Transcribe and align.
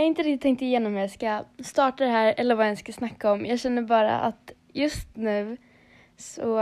Jag 0.00 0.04
har 0.04 0.08
inte 0.08 0.22
riktigt 0.22 0.42
tänkt 0.42 0.62
igenom 0.62 0.92
hur 0.92 1.00
jag 1.00 1.10
ska 1.10 1.44
starta 1.58 2.04
det 2.04 2.10
här 2.10 2.34
eller 2.36 2.54
vad 2.54 2.68
jag 2.68 2.78
ska 2.78 2.92
snacka 2.92 3.32
om. 3.32 3.46
Jag 3.46 3.60
känner 3.60 3.82
bara 3.82 4.20
att 4.20 4.52
just 4.72 5.16
nu 5.16 5.56
så 6.16 6.56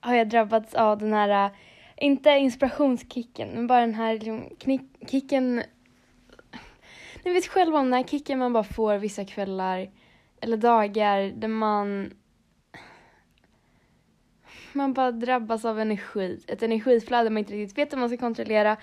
har 0.00 0.14
jag 0.14 0.28
drabbats 0.28 0.74
av 0.74 0.98
den 0.98 1.12
här, 1.12 1.50
inte 1.96 2.30
inspirationskicken, 2.30 3.48
men 3.48 3.66
bara 3.66 3.80
den 3.80 3.94
här 3.94 4.12
liksom, 4.12 4.48
kicken. 5.10 5.62
Ni 7.24 7.32
vet 7.32 7.46
själva 7.46 7.78
om 7.78 7.84
den 7.84 7.94
här 7.94 8.08
kicken 8.08 8.38
man 8.38 8.52
bara 8.52 8.64
får 8.64 8.98
vissa 8.98 9.24
kvällar 9.24 9.90
eller 10.40 10.56
dagar 10.56 11.22
där 11.22 11.48
man 11.48 12.10
man 14.72 14.92
bara 14.92 15.12
drabbas 15.12 15.64
av 15.64 15.80
energi. 15.80 16.40
Ett 16.46 16.62
energiflöde 16.62 17.30
man 17.30 17.38
inte 17.38 17.54
riktigt 17.54 17.78
vet 17.78 17.92
hur 17.92 17.98
man 17.98 18.08
ska 18.08 18.18
kontrollera 18.18 18.76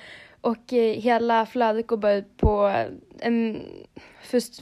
och 0.43 0.73
eh, 0.73 1.01
hela 1.01 1.45
flödet 1.45 1.87
går 1.87 1.97
bara 1.97 2.13
ut 2.13 2.37
på 2.37 2.85
en 3.19 3.61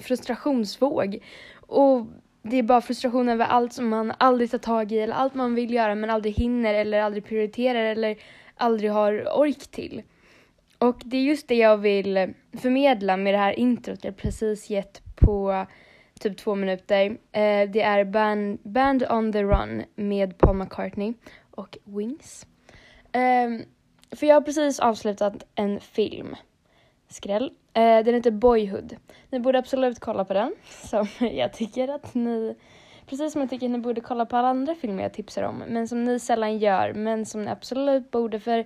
frustrationsvåg. 0.02 1.24
Och 1.56 2.06
det 2.42 2.58
är 2.58 2.64
bara 2.64 2.82
frustration 2.82 3.30
över 3.30 3.46
allt 3.46 3.74
som 3.74 3.90
man 3.90 4.14
aldrig 4.18 4.52
tar 4.52 4.58
tag 4.58 4.92
i 4.92 5.00
eller 5.00 5.14
allt 5.14 5.36
man 5.36 5.56
vill 5.56 5.74
göra 5.74 5.96
men 5.96 6.10
aldrig 6.10 6.36
hinner 6.36 6.74
eller 6.74 7.02
aldrig 7.02 7.26
prioriterar 7.26 7.84
eller 7.84 8.18
aldrig 8.56 8.92
har 8.92 9.40
ork 9.40 9.72
till. 9.72 10.02
Och 10.78 11.02
det 11.06 11.18
är 11.18 11.22
just 11.22 11.48
det 11.48 11.56
jag 11.56 11.78
vill 11.78 12.34
förmedla 12.62 13.18
med 13.18 13.34
det 13.34 13.38
här 13.38 13.60
introt 13.60 14.04
jag 14.04 14.18
precis 14.18 14.70
gett 14.70 15.02
på 15.16 15.66
typ 16.20 16.38
två 16.38 16.56
minuter. 16.56 17.06
Eh, 17.32 17.70
det 17.70 17.82
är 17.82 18.06
Band, 18.06 18.60
Band 18.64 19.04
on 19.10 19.32
the 19.32 19.44
Run 19.44 19.84
med 19.96 20.38
Paul 20.38 20.56
McCartney 20.56 21.14
och 21.52 21.78
Wings. 21.84 22.46
Eh, 23.12 23.66
för 24.12 24.28
jag 24.28 24.36
har 24.36 24.42
precis 24.42 24.80
avslutat 24.80 25.44
en 25.56 25.80
film. 25.80 26.36
Skräll. 27.08 27.52
Eh, 27.74 28.04
den 28.04 28.14
heter 28.14 28.32
Boyhood. 28.32 28.96
Ni 29.30 29.40
borde 29.40 29.60
absolut 29.60 30.00
kolla 30.00 30.26
på 30.26 30.34
den. 30.34 30.56
Som 30.70 31.08
jag 31.20 31.54
tycker 31.54 31.88
att 31.88 32.14
ni... 32.14 32.56
Precis 33.06 33.34
som 33.34 33.42
jag 33.42 33.50
tycker 33.50 33.66
att 33.66 33.72
ni 33.72 33.80
borde 33.80 34.02
kolla 34.02 34.26
på 34.26 34.38
alla 34.38 34.48
andra 34.48 34.76
filmer 34.76 35.04
jag 35.04 35.14
tipsar 35.14 35.44
om. 35.44 35.64
Men 35.68 35.88
som 35.88 36.04
ni 36.04 36.20
sällan 36.20 36.58
gör. 36.58 36.94
Men 36.94 37.26
som 37.26 37.44
ni 37.44 37.52
absolut 37.52 38.12
borde 38.12 38.40
för 38.40 38.66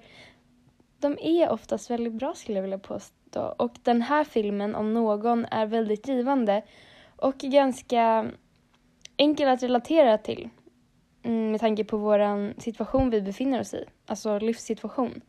de 1.00 1.18
är 1.22 1.50
oftast 1.50 1.90
väldigt 1.90 2.14
bra 2.14 2.34
skulle 2.34 2.58
jag 2.58 2.62
vilja 2.62 2.78
påstå. 2.78 3.56
Och 3.58 3.72
den 3.84 4.02
här 4.02 4.24
filmen 4.24 4.76
om 4.76 4.94
någon 4.94 5.46
är 5.46 5.66
väldigt 5.66 6.08
givande. 6.08 6.62
Och 7.16 7.38
ganska 7.38 8.26
enkel 9.18 9.50
att 9.50 9.64
relatera 9.64 10.18
till. 10.18 10.50
Mm, 11.24 11.52
med 11.52 11.60
tanke 11.60 11.84
på 11.84 11.98
vår 11.98 12.62
situation 12.62 13.10
vi 13.10 13.22
befinner 13.22 13.60
oss 13.60 13.74
i. 13.74 13.86
Alltså 14.06 14.40
livssituation. 14.40 15.22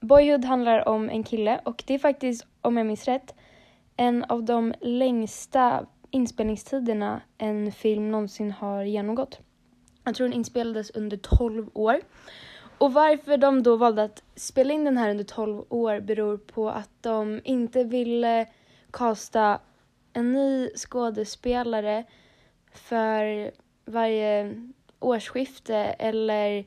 Boyhood 0.00 0.44
handlar 0.44 0.88
om 0.88 1.10
en 1.10 1.24
kille 1.24 1.60
och 1.64 1.84
det 1.86 1.94
är 1.94 1.98
faktiskt, 1.98 2.46
om 2.60 2.76
jag 2.76 2.86
minns 2.86 3.04
rätt, 3.04 3.34
en 3.96 4.24
av 4.24 4.44
de 4.44 4.74
längsta 4.80 5.86
inspelningstiderna 6.10 7.20
en 7.38 7.72
film 7.72 8.10
någonsin 8.10 8.50
har 8.50 8.84
genomgått. 8.84 9.40
Jag 10.04 10.14
tror 10.14 10.28
den 10.28 10.36
inspelades 10.36 10.90
under 10.90 11.16
12 11.16 11.70
år. 11.74 12.00
Och 12.78 12.92
varför 12.92 13.36
de 13.36 13.62
då 13.62 13.76
valde 13.76 14.02
att 14.02 14.22
spela 14.34 14.74
in 14.74 14.84
den 14.84 14.96
här 14.96 15.10
under 15.10 15.24
12 15.24 15.64
år 15.68 16.00
beror 16.00 16.36
på 16.36 16.70
att 16.70 16.90
de 17.00 17.40
inte 17.44 17.84
ville 17.84 18.46
kasta 18.90 19.60
en 20.12 20.32
ny 20.32 20.70
skådespelare 20.76 22.04
för 22.72 23.50
varje 23.84 24.54
årsskifte 25.00 25.76
eller 25.76 26.64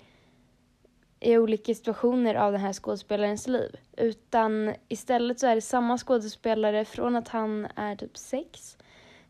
i 1.19 1.37
olika 1.37 1.73
situationer 1.75 2.35
av 2.35 2.51
den 2.51 2.61
här 2.61 2.73
skådespelarens 2.73 3.47
liv. 3.47 3.75
Utan 3.97 4.73
istället 4.87 5.39
så 5.39 5.47
är 5.47 5.55
det 5.55 5.61
samma 5.61 5.97
skådespelare 5.97 6.85
från 6.85 7.15
att 7.15 7.27
han 7.27 7.67
är 7.75 7.95
typ 7.95 8.17
sex 8.17 8.77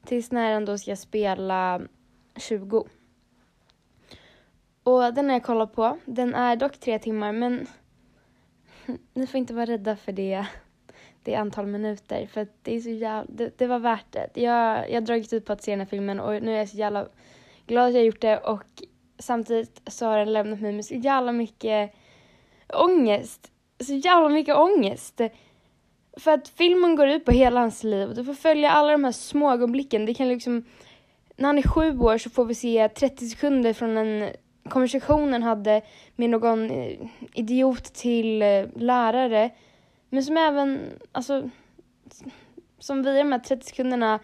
tills 0.05 0.31
när 0.31 0.53
han 0.53 0.65
då 0.65 0.77
ska 0.77 0.95
spela 0.95 1.81
20. 2.35 2.87
Och 4.83 5.13
den 5.13 5.25
har 5.25 5.33
jag 5.33 5.43
kollat 5.43 5.73
på. 5.73 5.97
Den 6.05 6.35
är 6.35 6.55
dock 6.55 6.77
tre 6.77 6.99
timmar 6.99 7.31
men 7.31 7.67
ni 9.13 9.27
får 9.27 9.37
inte 9.37 9.53
vara 9.53 9.65
rädda 9.65 9.95
för 9.95 10.11
det, 10.11 10.45
det 11.23 11.35
antal 11.35 11.65
minuter 11.65 12.27
för 12.27 12.41
att 12.41 12.63
det 12.63 12.75
är 12.75 12.81
så 12.81 12.89
jävla, 12.89 13.25
det, 13.33 13.57
det 13.57 13.67
var 13.67 13.79
värt 13.79 14.11
det. 14.11 14.29
Jag, 14.33 14.89
jag 14.89 14.95
har 14.95 15.01
dragit 15.01 15.33
ut 15.33 15.45
på 15.45 15.53
att 15.53 15.63
se 15.63 15.71
den 15.71 15.79
här 15.79 15.87
filmen 15.87 16.19
och 16.19 16.43
nu 16.43 16.53
är 16.53 16.57
jag 16.57 16.69
så 16.69 16.77
jävla 16.77 17.07
glad 17.67 17.87
att 17.87 17.93
jag 17.93 18.05
gjort 18.05 18.21
det 18.21 18.37
och 18.37 18.83
samtidigt 19.19 19.81
så 19.87 20.05
har 20.05 20.17
den 20.17 20.33
lämnat 20.33 20.61
mig 20.61 20.71
med 20.71 20.85
så 20.85 20.95
jävla 20.95 21.31
mycket 21.31 21.93
ångest. 22.73 23.51
Så 23.79 23.93
jävla 23.93 24.29
mycket 24.29 24.55
ångest. 24.55 25.21
För 26.17 26.31
att 26.31 26.47
filmen 26.47 26.95
går 26.95 27.07
ut 27.07 27.25
på 27.25 27.31
hela 27.31 27.59
hans 27.59 27.83
liv. 27.83 28.13
Du 28.15 28.23
får 28.23 28.33
följa 28.33 28.71
alla 28.71 28.91
de 28.91 29.03
här 29.03 29.11
små 29.11 29.51
ögonblicken. 29.51 30.05
Det 30.05 30.13
kan 30.13 30.29
liksom... 30.29 30.65
När 31.35 31.47
han 31.47 31.57
är 31.57 31.61
sju 31.61 31.99
år 31.99 32.17
så 32.17 32.29
får 32.29 32.45
vi 32.45 32.55
se 32.55 32.89
30 32.89 33.27
sekunder 33.27 33.73
från 33.73 33.97
en 33.97 34.29
konversation 34.69 35.33
han 35.33 35.43
hade 35.43 35.81
med 36.15 36.29
någon 36.29 36.71
eh, 36.71 36.99
idiot 37.33 37.83
till 37.83 38.41
eh, 38.41 38.65
lärare. 38.75 39.49
Men 40.09 40.23
som 40.23 40.37
även, 40.37 40.79
alltså, 41.11 41.49
som 42.79 43.03
via 43.03 43.23
de 43.23 43.31
här 43.31 43.39
30 43.39 43.65
sekunderna 43.65 44.19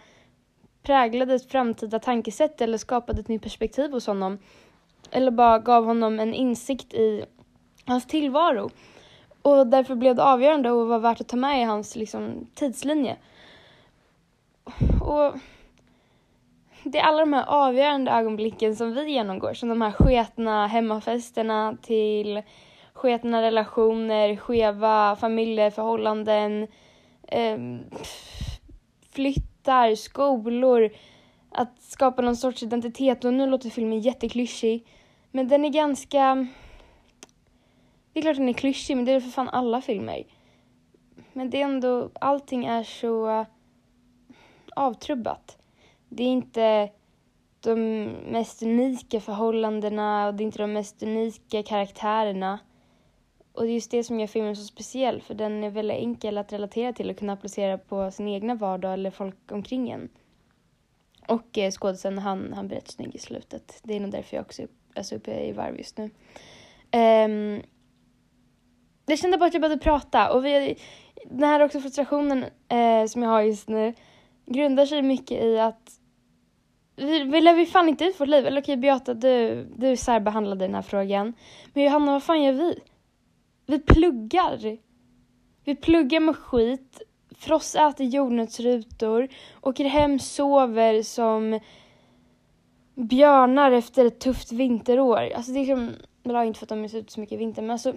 präglade 0.82 1.34
ett 1.34 1.50
framtida 1.50 1.98
tankesätt 1.98 2.60
eller 2.60 2.78
skapade 2.78 3.20
ett 3.20 3.28
nytt 3.28 3.42
perspektiv 3.42 3.90
hos 3.90 4.06
honom 4.06 4.38
eller 5.10 5.30
bara 5.30 5.58
gav 5.58 5.84
honom 5.84 6.20
en 6.20 6.34
insikt 6.34 6.94
i 6.94 7.24
hans 7.86 8.06
tillvaro. 8.06 8.70
Och 9.42 9.66
därför 9.66 9.94
blev 9.94 10.14
det 10.14 10.22
avgörande 10.22 10.70
och 10.70 10.88
var 10.88 10.98
värt 10.98 11.20
att 11.20 11.28
ta 11.28 11.36
med 11.36 11.60
i 11.60 11.64
hans 11.64 11.96
liksom, 11.96 12.46
tidslinje. 12.54 13.16
Och 15.00 15.34
det 16.82 16.98
är 16.98 17.02
alla 17.02 17.20
de 17.20 17.32
här 17.32 17.44
avgörande 17.46 18.10
ögonblicken 18.10 18.76
som 18.76 18.94
vi 18.94 19.10
genomgår, 19.10 19.54
som 19.54 19.68
de 19.68 19.82
här 19.82 19.92
sketna 19.92 20.66
hemmafesterna 20.66 21.76
till 21.82 22.42
sketna 22.92 23.42
relationer, 23.42 24.36
skeva 24.36 25.16
familjeförhållanden, 25.16 26.68
eh, 27.28 27.58
flyttar, 29.12 29.94
skolor, 29.94 30.90
att 31.56 31.82
skapa 31.82 32.22
någon 32.22 32.36
sorts 32.36 32.62
identitet. 32.62 33.24
Och 33.24 33.34
nu 33.34 33.46
låter 33.46 33.70
filmen 33.70 34.00
jätteklyschig, 34.00 34.86
men 35.30 35.48
den 35.48 35.64
är 35.64 35.68
ganska... 35.68 36.46
Det 38.12 38.20
är 38.20 38.22
klart 38.22 38.36
den 38.36 38.48
är 38.48 38.52
klyschig, 38.52 38.96
men 38.96 39.04
det 39.04 39.12
är 39.12 39.20
för 39.20 39.30
fan 39.30 39.48
alla 39.48 39.80
filmer. 39.80 40.24
Men 41.32 41.50
det 41.50 41.60
är 41.60 41.64
ändå, 41.64 42.10
allting 42.20 42.64
är 42.64 42.82
så 42.82 43.28
eh, 43.28 43.46
avtrubbat. 44.76 45.58
Det 46.08 46.22
är 46.22 46.28
inte 46.28 46.90
de 47.60 48.04
mest 48.30 48.62
unika 48.62 49.20
förhållandena 49.20 50.26
och 50.26 50.34
det 50.34 50.42
är 50.42 50.46
inte 50.46 50.62
de 50.62 50.72
mest 50.72 51.02
unika 51.02 51.62
karaktärerna. 51.62 52.58
Och 53.52 53.62
det 53.62 53.68
är 53.68 53.74
just 53.74 53.90
det 53.90 54.04
som 54.04 54.20
gör 54.20 54.26
filmen 54.26 54.56
så 54.56 54.64
speciell, 54.64 55.22
för 55.22 55.34
den 55.34 55.64
är 55.64 55.70
väldigt 55.70 55.96
enkel 55.96 56.38
att 56.38 56.52
relatera 56.52 56.92
till 56.92 57.10
och 57.10 57.18
kunna 57.18 57.32
applicera 57.32 57.78
på 57.78 58.10
sin 58.10 58.28
egna 58.28 58.54
vardag 58.54 58.92
eller 58.92 59.10
folk 59.10 59.52
omkring 59.52 59.90
en. 59.90 60.08
Och 61.28 61.58
eh, 61.58 61.70
skådisen, 61.70 62.18
han, 62.18 62.52
han 62.52 62.68
blir 62.68 62.76
rätt 62.76 62.90
snygg 62.90 63.14
i 63.14 63.18
slutet. 63.18 63.80
Det 63.82 63.96
är 63.96 64.00
nog 64.00 64.10
därför 64.10 64.36
jag 64.36 64.44
också 64.44 64.62
är 64.62 64.68
alltså, 64.94 65.14
uppe 65.14 65.46
i 65.46 65.52
varv 65.52 65.78
just 65.78 65.98
nu. 65.98 66.10
Um, 66.92 67.62
jag 69.06 69.18
kände 69.18 69.38
bara 69.38 69.46
att 69.46 69.54
jag 69.54 69.62
behövde 69.62 69.84
prata 69.84 70.32
och 70.32 70.44
vi, 70.44 70.78
den 71.24 71.48
här 71.48 71.60
också 71.60 71.80
frustrationen 71.80 72.44
eh, 72.68 73.06
som 73.06 73.22
jag 73.22 73.30
har 73.30 73.42
just 73.42 73.68
nu 73.68 73.94
grundar 74.46 74.86
sig 74.86 75.02
mycket 75.02 75.42
i 75.42 75.58
att 75.58 76.00
vi, 76.96 77.24
vi 77.24 77.40
lever 77.40 77.60
ju 77.60 77.66
fan 77.66 77.88
inte 77.88 78.04
ut 78.04 78.20
vårt 78.20 78.28
liv. 78.28 78.46
Eller 78.46 78.62
okej 78.62 78.76
Beata, 78.76 79.14
du, 79.14 79.64
du 79.76 79.96
särbehandlade 79.96 80.64
den 80.64 80.74
här 80.74 80.82
frågan. 80.82 81.32
Men 81.72 81.84
Johanna, 81.84 82.12
vad 82.12 82.22
fan 82.22 82.42
gör 82.42 82.52
vi? 82.52 82.78
Vi 83.66 83.78
pluggar. 83.78 84.78
Vi 85.64 85.76
pluggar 85.76 86.20
med 86.20 86.36
skit 86.36 87.02
Frost 87.38 87.76
äter 87.76 88.06
jordnötsrutor, 88.06 89.28
åker 89.60 89.84
hem, 89.84 90.18
sover 90.18 91.02
som 91.02 91.60
björnar 92.94 93.72
efter 93.72 94.04
ett 94.04 94.20
tufft 94.20 94.52
vinterår. 94.52 95.32
Alltså 95.36 95.52
det 95.52 95.58
är 95.58 95.60
liksom, 95.60 95.92
bra 96.22 96.44
inte 96.44 96.58
för 96.58 96.64
att 96.64 96.68
de 96.68 96.84
är 96.84 96.96
ute 96.96 97.12
så 97.12 97.20
mycket 97.20 97.32
i 97.32 97.36
vinter, 97.36 97.62
men 97.62 97.70
alltså 97.70 97.92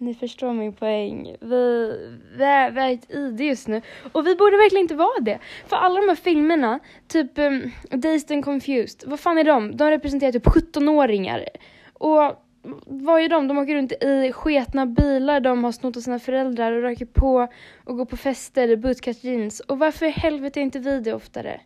ni 0.00 0.14
förstår 0.14 0.52
min 0.52 0.72
poäng. 0.72 1.36
Vi, 1.40 1.92
vi, 2.36 2.44
är, 2.44 2.70
vi 2.70 2.80
är 2.80 2.92
ett 2.92 3.10
ide 3.10 3.44
just 3.44 3.68
nu. 3.68 3.82
Och 4.12 4.26
vi 4.26 4.36
borde 4.36 4.56
verkligen 4.56 4.84
inte 4.84 4.94
vara 4.94 5.20
det. 5.20 5.38
För 5.66 5.76
alla 5.76 6.00
de 6.00 6.08
här 6.08 6.16
filmerna, 6.16 6.80
typ 7.08 7.38
um, 7.38 7.70
Dazed 7.90 8.32
and 8.32 8.44
Confused, 8.44 9.02
vad 9.06 9.20
fan 9.20 9.38
är 9.38 9.44
de? 9.44 9.76
De 9.76 9.90
representerar 9.90 10.32
typ 10.32 10.46
17-åringar. 10.46 11.44
Och 11.92 12.44
vad 12.86 13.22
gör 13.22 13.28
de? 13.28 13.48
De 13.48 13.58
åker 13.58 13.74
runt 13.74 13.92
i 13.92 14.32
sketna 14.32 14.86
bilar 14.86 15.40
de 15.40 15.64
har 15.64 15.72
snott 15.72 15.96
av 15.96 16.00
sina 16.00 16.18
föräldrar 16.18 16.72
och 16.72 16.82
röker 16.82 17.06
på 17.06 17.48
och 17.84 17.96
går 17.96 18.04
på 18.04 18.16
fester 18.16 18.68
i 18.68 18.76
bootcut 18.76 19.24
jeans. 19.24 19.60
Och 19.60 19.78
varför 19.78 20.06
i 20.06 20.10
helvete 20.10 20.60
är 20.60 20.62
inte 20.62 20.78
vi 20.78 21.00
det 21.00 21.12
oftare? 21.12 21.60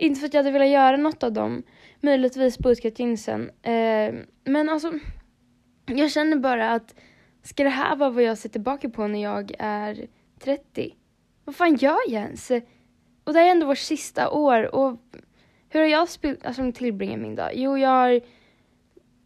Inte 0.00 0.20
för 0.20 0.26
att 0.26 0.34
jag 0.34 0.38
hade 0.38 0.50
velat 0.50 0.68
göra 0.68 0.96
något 0.96 1.22
av 1.22 1.32
dem, 1.32 1.62
möjligtvis 2.00 2.58
bootcut 2.58 2.98
jeansen. 2.98 3.50
Eh, 3.62 4.14
men 4.44 4.68
alltså, 4.68 4.92
jag 5.86 6.10
känner 6.10 6.36
bara 6.36 6.72
att 6.72 6.94
ska 7.42 7.64
det 7.64 7.70
här 7.70 7.96
vara 7.96 8.10
vad 8.10 8.22
jag 8.22 8.38
ser 8.38 8.48
tillbaka 8.48 8.88
på 8.88 9.06
när 9.06 9.22
jag 9.22 9.52
är 9.58 10.06
30? 10.38 10.94
vad 11.44 11.56
fan 11.56 11.76
gör 11.76 11.98
jag 12.08 12.22
ens? 12.22 12.50
Och 13.24 13.32
det 13.32 13.38
här 13.38 13.46
är 13.46 13.50
ändå 13.50 13.66
vårt 13.66 13.78
sista 13.78 14.30
år 14.30 14.74
och 14.74 14.98
hur 15.68 15.80
har 15.80 15.86
jag 15.86 16.00
alltså, 16.00 16.72
tillbringat 16.72 17.20
min 17.20 17.34
dag? 17.34 17.50
Jo, 17.54 17.78
jag 17.78 17.88
har 17.88 18.20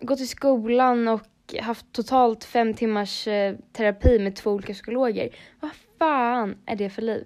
gått 0.00 0.20
i 0.20 0.26
skolan 0.26 1.08
och 1.08 1.54
haft 1.60 1.92
totalt 1.92 2.44
fem 2.44 2.74
timmars 2.74 3.28
eh, 3.28 3.56
terapi 3.72 4.18
med 4.18 4.36
två 4.36 4.50
olika 4.50 4.72
psykologer. 4.72 5.28
Vad 5.60 5.70
fan 5.98 6.56
är 6.66 6.76
det 6.76 6.90
för 6.90 7.02
liv? 7.02 7.24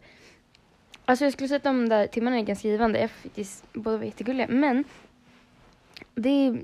Alltså 1.04 1.24
jag 1.24 1.32
skulle 1.32 1.48
säga 1.48 1.56
att 1.56 1.62
de 1.62 1.88
där 1.88 2.06
timmarna 2.06 2.38
är 2.38 2.42
ganska 2.42 2.68
givande. 2.68 3.00
Jag 3.00 3.10
faktiskt 3.10 3.64
båda 3.72 3.96
var 3.96 4.04
jättegulliga. 4.04 4.46
Men 4.48 4.84
det 6.14 6.28
är... 6.28 6.62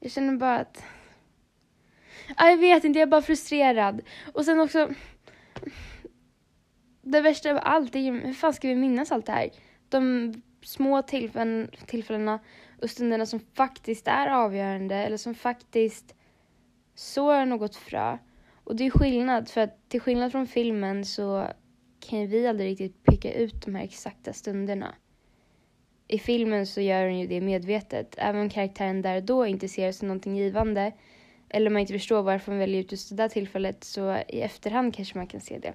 Jag 0.00 0.10
känner 0.10 0.36
bara 0.36 0.58
att... 0.58 0.84
Ah, 2.36 2.48
jag 2.48 2.56
vet 2.56 2.84
inte, 2.84 2.98
jag 2.98 3.06
är 3.06 3.10
bara 3.10 3.22
frustrerad. 3.22 4.00
Och 4.32 4.44
sen 4.44 4.60
också... 4.60 4.90
Det 7.02 7.20
värsta 7.20 7.50
av 7.50 7.58
allt 7.62 7.94
är 7.94 8.00
ju, 8.00 8.20
hur 8.20 8.34
fan 8.34 8.54
ska 8.54 8.68
vi 8.68 8.74
minnas 8.74 9.12
allt 9.12 9.26
det 9.26 9.32
här? 9.32 9.50
De 9.88 10.34
små 10.62 11.02
tillfällen, 11.02 11.70
tillfällena 11.86 12.38
och 12.82 12.90
stunderna 12.90 13.26
som 13.26 13.40
faktiskt 13.40 14.08
är 14.08 14.26
avgörande 14.26 14.94
eller 14.94 15.16
som 15.16 15.34
faktiskt 15.34 16.14
sår 16.94 17.44
något 17.44 17.76
frö. 17.76 18.18
Och 18.64 18.76
det 18.76 18.86
är 18.86 18.90
skillnad, 18.90 19.48
för 19.48 19.60
att 19.60 19.88
till 19.88 20.00
skillnad 20.00 20.32
från 20.32 20.46
filmen 20.46 21.04
så 21.04 21.46
kan 22.00 22.26
vi 22.26 22.46
aldrig 22.46 22.70
riktigt 22.70 23.04
peka 23.04 23.32
ut 23.32 23.64
de 23.64 23.74
här 23.74 23.84
exakta 23.84 24.32
stunderna. 24.32 24.94
I 26.08 26.18
filmen 26.18 26.66
så 26.66 26.80
gör 26.80 27.04
hon 27.04 27.18
ju 27.18 27.26
det 27.26 27.40
medvetet, 27.40 28.14
även 28.18 28.40
om 28.40 28.50
karaktären 28.50 29.02
där 29.02 29.16
och 29.16 29.22
då 29.22 29.46
inte 29.46 29.68
ser 29.68 29.86
det 29.86 29.92
som 29.92 30.08
någonting 30.08 30.36
givande 30.36 30.92
eller 31.48 31.70
man 31.70 31.80
inte 31.80 31.92
förstår 31.92 32.22
varför 32.22 32.52
hon 32.52 32.58
väljer 32.58 32.80
ut 32.80 32.92
just 32.92 33.08
det 33.08 33.16
där 33.16 33.28
tillfället 33.28 33.84
så 33.84 34.16
i 34.28 34.40
efterhand 34.40 34.94
kanske 34.94 35.18
man 35.18 35.26
kan 35.26 35.40
se 35.40 35.58
det. 35.58 35.74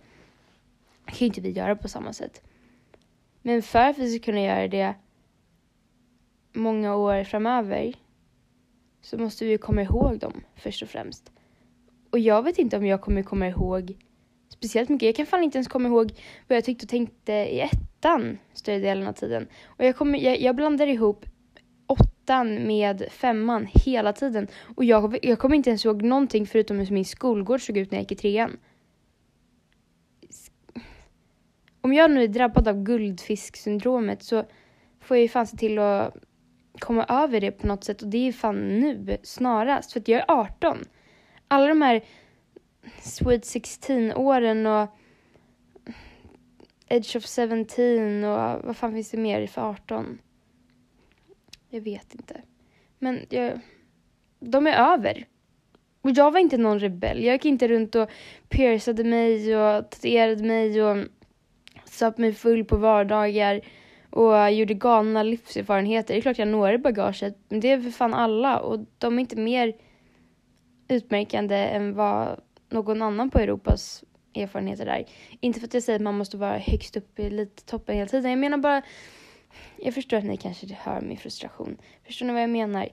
Det 1.05 1.11
kan 1.11 1.17
ju 1.19 1.25
inte 1.25 1.41
vi 1.41 1.49
göra 1.49 1.75
på 1.75 1.87
samma 1.87 2.13
sätt. 2.13 2.41
Men 3.41 3.61
för 3.61 3.79
att 3.79 3.97
vi 3.97 4.17
ska 4.17 4.25
kunna 4.25 4.41
göra 4.41 4.67
det 4.67 4.93
många 6.53 6.95
år 6.95 7.23
framöver 7.23 7.93
så 9.01 9.17
måste 9.17 9.45
vi 9.45 9.57
komma 9.57 9.81
ihåg 9.81 10.19
dem 10.19 10.43
först 10.55 10.81
och 10.81 10.89
främst. 10.89 11.31
Och 12.09 12.19
jag 12.19 12.43
vet 12.43 12.59
inte 12.59 12.77
om 12.77 12.85
jag 12.85 13.01
kommer 13.01 13.23
komma 13.23 13.47
ihåg 13.47 13.97
speciellt 14.49 14.89
mycket. 14.89 15.05
Jag 15.05 15.15
kan 15.15 15.25
fan 15.25 15.43
inte 15.43 15.57
ens 15.57 15.67
komma 15.67 15.87
ihåg 15.87 16.11
vad 16.47 16.57
jag 16.57 16.63
tyckte 16.63 16.85
och 16.85 16.89
tänkte 16.89 17.33
i 17.33 17.59
ettan 17.59 18.37
större 18.53 18.79
delen 18.79 19.07
av 19.07 19.13
tiden. 19.13 19.47
Och 19.65 19.85
jag, 19.85 19.97
kommer, 19.97 20.19
jag, 20.19 20.41
jag 20.41 20.55
blandar 20.55 20.87
ihop 20.87 21.25
åttan 21.87 22.67
med 22.67 23.05
femman 23.11 23.67
hela 23.73 24.13
tiden. 24.13 24.47
Och 24.75 24.83
jag, 24.83 25.25
jag 25.25 25.39
kommer 25.39 25.55
inte 25.55 25.69
ens 25.69 25.85
ihåg 25.85 26.01
någonting 26.01 26.45
förutom 26.47 26.79
hur 26.79 26.91
min 26.91 27.05
skolgård 27.05 27.61
såg 27.61 27.77
ut 27.77 27.91
när 27.91 27.97
jag 27.97 28.03
gick 28.03 28.11
i 28.11 28.15
trean. 28.15 28.57
Om 31.81 31.93
jag 31.93 32.11
nu 32.11 32.23
är 32.23 32.27
drabbad 32.27 32.67
av 32.67 32.83
guldfisksyndromet 32.83 34.23
så 34.23 34.43
får 34.99 35.17
jag 35.17 35.21
ju 35.21 35.29
fan 35.29 35.47
se 35.47 35.57
till 35.57 35.79
att 35.79 36.15
komma 36.79 37.05
över 37.09 37.41
det 37.41 37.51
på 37.51 37.67
något 37.67 37.83
sätt 37.83 38.01
och 38.01 38.07
det 38.07 38.27
är 38.27 38.31
fan 38.31 38.79
nu, 38.79 39.17
snarast. 39.23 39.93
För 39.93 39.99
att 39.99 40.07
jag 40.07 40.21
är 40.21 40.25
18. 40.27 40.77
Alla 41.47 41.67
de 41.67 41.81
här 41.81 42.03
Sweet 43.01 43.43
16-åren 43.43 44.65
och 44.67 44.89
Edge 46.87 47.15
of 47.15 47.25
17 47.25 48.23
och 48.23 48.65
vad 48.65 48.77
fan 48.77 48.93
finns 48.93 49.11
det 49.11 49.17
mer 49.17 49.47
för 49.47 49.61
18? 49.61 50.19
Jag 51.69 51.81
vet 51.81 52.15
inte. 52.15 52.41
Men 52.99 53.25
jag, 53.29 53.59
de 54.39 54.67
är 54.67 54.93
över. 54.93 55.27
Och 56.01 56.11
jag 56.11 56.31
var 56.31 56.39
inte 56.39 56.57
någon 56.57 56.79
rebell. 56.79 57.23
Jag 57.23 57.33
gick 57.33 57.45
inte 57.45 57.67
runt 57.67 57.95
och 57.95 58.09
piercade 58.49 59.03
mig 59.03 59.57
och 59.57 59.91
tatuerade 59.91 60.43
mig 60.43 60.83
och 60.83 61.07
söp 61.85 62.17
mig 62.17 62.33
full 62.33 62.65
på 62.65 62.77
vardagar 62.77 63.61
och 64.13 64.51
gjorde 64.51 64.73
galna 64.73 65.23
livserfarenheter. 65.23 66.13
Det 66.13 66.19
är 66.19 66.21
klart 66.21 66.37
jag 66.37 66.47
når 66.47 66.73
i 66.73 66.77
bagaget, 66.77 67.37
men 67.49 67.59
det 67.59 67.71
är 67.71 67.81
för 67.81 67.91
fan 67.91 68.13
alla 68.13 68.59
och 68.59 68.79
de 68.97 69.17
är 69.17 69.21
inte 69.21 69.35
mer 69.35 69.73
utmärkande 70.87 71.55
än 71.55 71.95
vad 71.95 72.39
någon 72.69 73.01
annan 73.01 73.29
på 73.29 73.39
Europas 73.39 74.03
erfarenheter 74.35 74.85
där. 74.85 75.05
Inte 75.39 75.59
för 75.59 75.67
att 75.67 75.73
jag 75.73 75.83
säger 75.83 75.99
att 75.99 76.03
man 76.03 76.17
måste 76.17 76.37
vara 76.37 76.57
högst 76.57 76.97
upp 76.97 77.19
i 77.19 77.25
elittoppen 77.25 77.95
hela 77.95 78.07
tiden. 78.07 78.31
Jag 78.31 78.39
menar 78.39 78.57
bara, 78.57 78.81
jag 79.77 79.93
förstår 79.93 80.17
att 80.17 80.23
ni 80.23 80.37
kanske 80.37 80.77
hör 80.79 81.01
min 81.01 81.17
frustration. 81.17 81.77
Förstår 82.05 82.25
ni 82.25 82.33
vad 82.33 82.41
jag 82.41 82.49
menar? 82.49 82.89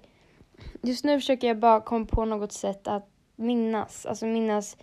Just 0.83 1.05
nu 1.05 1.21
försöker 1.21 1.49
jag 1.49 1.59
bara 1.59 1.81
komma 1.81 2.07
på 2.07 2.25
något 2.25 2.53
sätt 2.53 2.89
att 2.89 3.09
minnas, 3.37 4.07
alltså 4.07 4.27
minnas 4.27 4.77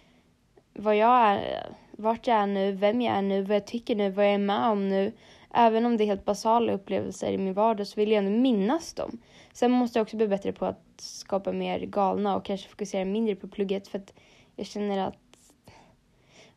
vad 0.74 0.98
jag 0.98 1.22
är, 1.22 1.68
vart 1.92 2.28
jag 2.28 2.38
är 2.38 2.48
nu, 2.48 2.72
vem 2.72 3.02
jag 3.02 3.16
är 3.18 3.22
nu, 3.22 3.42
vad 3.42 3.56
jag 3.56 3.68
tycker 3.68 3.96
nu, 3.96 4.10
vad 4.10 4.26
jag 4.26 4.34
är 4.34 4.38
med 4.38 4.70
om 4.70 4.90
nu. 4.90 5.12
Även 5.54 5.86
om 5.86 5.98
det 5.98 6.04
är 6.04 6.06
helt 6.06 6.26
basala 6.26 6.74
upplevelser 6.74 7.32
i 7.32 7.38
min 7.38 7.54
vardag 7.54 7.88
så 7.88 8.00
vill 8.00 8.12
jag 8.12 8.26
ändå 8.26 8.40
minnas 8.40 8.94
dem. 8.94 9.22
Sen 9.54 9.72
måste 9.72 10.00
jag 10.00 10.04
också 10.04 10.18
bli 10.18 10.28
bättre 10.28 10.54
på 10.54 10.66
att 10.66 10.84
skapa 10.98 11.52
mer 11.52 11.80
galna 11.80 12.36
och 12.36 12.46
kanske 12.46 12.70
fokusera 12.70 13.06
mindre 13.06 13.36
på 13.36 13.48
plugget 13.48 13.88
för 13.88 14.00
att 14.00 14.14
jag 14.56 14.66
känner 14.66 15.08
att 15.08 15.18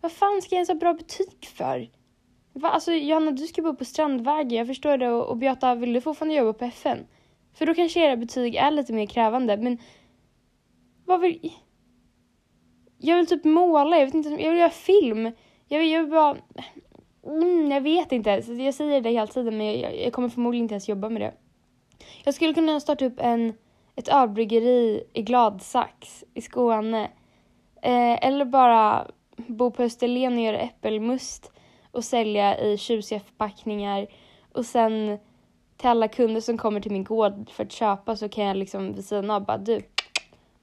vad 0.01 0.13
fan 0.13 0.43
ska 0.43 0.55
jag 0.55 0.59
ens 0.59 0.69
ha 0.69 0.75
bra 0.75 0.95
betyg 0.95 1.47
för? 1.47 1.91
Va? 2.53 2.69
Alltså 2.69 2.93
Johanna, 2.93 3.31
du 3.31 3.47
ska 3.47 3.63
bo 3.63 3.77
på 3.77 3.85
Strandvägen, 3.85 4.59
jag 4.59 4.67
förstår 4.67 4.97
det. 4.97 5.09
Och, 5.09 5.29
och 5.29 5.37
Beata, 5.37 5.75
vill 5.75 5.93
du 5.93 6.01
fortfarande 6.01 6.35
jobba 6.35 6.53
på 6.53 6.65
FN? 6.65 7.07
För 7.55 7.67
då 7.67 7.75
kanske 7.75 8.01
era 8.01 8.17
betyg 8.17 8.55
är 8.55 8.71
lite 8.71 8.93
mer 8.93 9.07
krävande, 9.07 9.57
men 9.57 9.79
vad 11.05 11.21
vill... 11.21 11.53
Jag 12.99 13.17
vill 13.17 13.27
typ 13.27 13.45
måla, 13.45 13.99
jag 13.99 14.07
vet 14.07 14.15
inte, 14.15 14.29
jag 14.29 14.51
vill 14.51 14.61
göra 14.61 14.71
film. 14.71 15.33
Jag 15.69 15.79
vill, 15.79 15.91
jag 15.91 16.01
vill 16.01 16.11
bara... 16.11 16.37
Mm, 17.27 17.71
jag 17.71 17.81
vet 17.81 18.13
inte. 18.13 18.43
Så 18.43 18.53
jag 18.53 18.75
säger 18.75 19.01
det 19.01 19.11
hela 19.11 19.27
tiden, 19.27 19.59
men 19.59 19.81
jag, 19.81 20.01
jag 20.01 20.13
kommer 20.13 20.29
förmodligen 20.29 20.65
inte 20.65 20.75
ens 20.75 20.89
jobba 20.89 21.09
med 21.09 21.23
det. 21.23 21.33
Jag 22.25 22.35
skulle 22.35 22.55
kunna 22.55 22.81
starta 22.81 23.05
upp 23.05 23.21
en, 23.21 23.53
ett 23.97 24.09
ölbryggeri 24.09 25.05
i 25.13 25.23
Gladsax 25.23 26.25
i 26.35 26.41
Skåne. 26.41 27.05
Eh, 27.83 28.27
eller 28.27 28.45
bara 28.45 29.07
bo 29.37 29.71
på 29.71 29.83
Österlen 29.83 30.33
och 30.33 30.45
göra 30.45 30.59
äppelmust 30.59 31.53
och 31.91 32.05
sälja 32.05 32.59
i 32.59 32.79
tjusiga 32.79 33.21
förpackningar. 33.21 34.07
Och 34.53 34.67
sen 34.67 35.19
till 35.77 35.89
alla 35.89 36.09
kunder 36.09 36.41
som 36.41 36.59
kommer 36.59 36.81
till 36.81 36.93
min 36.93 37.05
gård 37.05 37.51
för 37.51 37.65
att 37.65 37.73
köpa 37.73 38.17
så 38.17 38.29
kan 38.29 38.45
jag 38.45 38.57
liksom 38.57 38.95
vid 38.95 39.05
sidan 39.05 39.31
av 39.31 39.45
bara 39.45 39.59
du, 39.59 39.83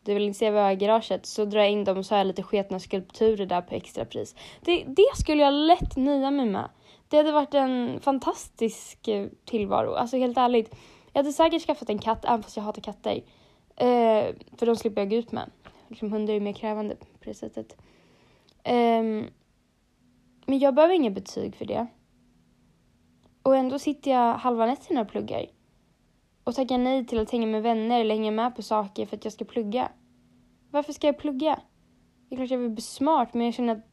du 0.08 0.14
vill 0.14 0.24
inte 0.24 0.40
se 0.40 0.52
vad 0.52 0.60
jag 0.60 0.66
har 0.66 0.72
i 0.72 0.76
garaget? 0.76 1.26
Så 1.26 1.46
drar 1.46 1.60
jag 1.60 1.72
in 1.72 1.84
dem 1.84 1.98
och 1.98 2.06
så 2.06 2.14
har 2.14 2.20
jag 2.20 2.28
lite 2.28 2.44
sketna 2.44 2.80
skulpturer 2.80 3.46
där 3.46 3.62
på 3.62 3.76
extrapris. 3.76 4.36
Det, 4.62 4.84
det 4.84 5.18
skulle 5.18 5.42
jag 5.42 5.54
lätt 5.54 5.98
nöja 5.98 6.32
mig 6.32 6.46
med. 6.46 6.70
Det 7.08 7.18
hade 7.18 7.32
varit 7.32 7.54
en 7.54 8.00
fantastisk 8.00 9.08
eh, 9.08 9.28
tillvaro, 9.46 9.94
alltså 9.94 10.18
helt 10.18 10.38
ärligt. 10.38 10.76
Jag 11.14 11.20
hade 11.20 11.34
säkert 11.34 11.66
skaffat 11.66 11.90
en 11.90 12.00
katt, 12.00 12.26
även 12.26 12.44
fast 12.44 12.58
jag 12.58 12.64
hatar 12.64 12.82
katter. 12.82 13.16
Eh, 13.76 14.36
för 14.58 14.66
de 14.66 14.76
slipper 14.76 15.02
jag 15.02 15.10
gå 15.10 15.16
ut 15.16 15.32
med. 15.32 15.52
Liksom, 15.88 16.12
hundar 16.12 16.34
är 16.34 16.40
mer 16.40 16.54
krävande 16.54 16.96
på 16.96 17.06
det 17.24 17.34
sättet. 17.34 17.78
Eh, 18.64 19.04
men 20.46 20.60
jag 20.60 20.76
behöver 20.76 20.94
inga 20.94 21.10
betyg 21.10 21.56
för 21.56 21.66
det. 21.66 21.88
Och 23.44 23.56
ändå 23.56 23.80
sitter 23.80 24.12
jag 24.12 24.34
halva 24.34 24.66
nätterna 24.66 25.02
och 25.02 25.10
pluggar. 25.10 25.46
Och 26.48 26.56
tackar 26.56 26.78
nej 26.78 27.06
till 27.06 27.20
att 27.20 27.32
hänga 27.32 27.48
med 27.48 27.64
vänner 27.64 28.02
eller 28.02 28.16
hänga 28.16 28.32
med 28.32 28.56
på 28.56 28.62
saker 28.62 29.06
för 29.06 29.18
att 29.18 29.24
jag 29.24 29.34
ska 29.34 29.46
plugga. 29.46 29.92
Varför 30.72 30.94
ska 30.94 31.08
jag 31.08 31.18
plugga? 31.18 31.60
Det 32.30 32.36
är 32.36 32.38
klart 32.38 32.52
jag 32.52 32.58
vill 32.58 32.70
bli 32.70 32.82
smart, 32.82 33.34
men 33.34 33.46
jag 33.46 33.54
känner 33.54 33.76
att 33.76 33.86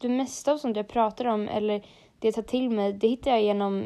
det 0.00 0.08
mesta 0.08 0.52
av 0.52 0.58
sånt 0.58 0.76
jag 0.76 0.88
pratar 0.88 1.24
om 1.24 1.48
eller 1.48 1.78
det 2.18 2.28
jag 2.28 2.34
tar 2.34 2.42
till 2.42 2.70
mig, 2.70 2.92
det 2.92 3.08
hittar 3.08 3.30
jag 3.30 3.42
genom 3.42 3.84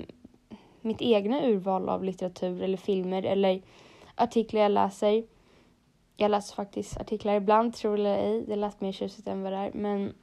mitt 0.81 1.03
egna 1.03 1.47
urval 1.47 1.89
av 1.89 2.05
litteratur 2.05 2.63
eller 2.63 2.77
filmer 2.77 3.23
eller 3.23 3.63
artiklar 4.15 4.61
jag 4.61 4.73
läser. 4.73 5.25
Jag 6.17 6.31
läser 6.31 6.55
faktiskt 6.55 7.01
artiklar 7.01 7.35
ibland, 7.35 7.75
tror 7.75 7.95
eller 7.95 8.17
ej. 8.17 8.45
Det 8.49 8.57
lät 8.57 8.81
mer 8.81 8.93
tjusigt 8.93 9.29
än 9.29 9.43
vad 9.43 9.53
det 9.53 9.59
är. 9.59 9.73
Men 9.73 10.15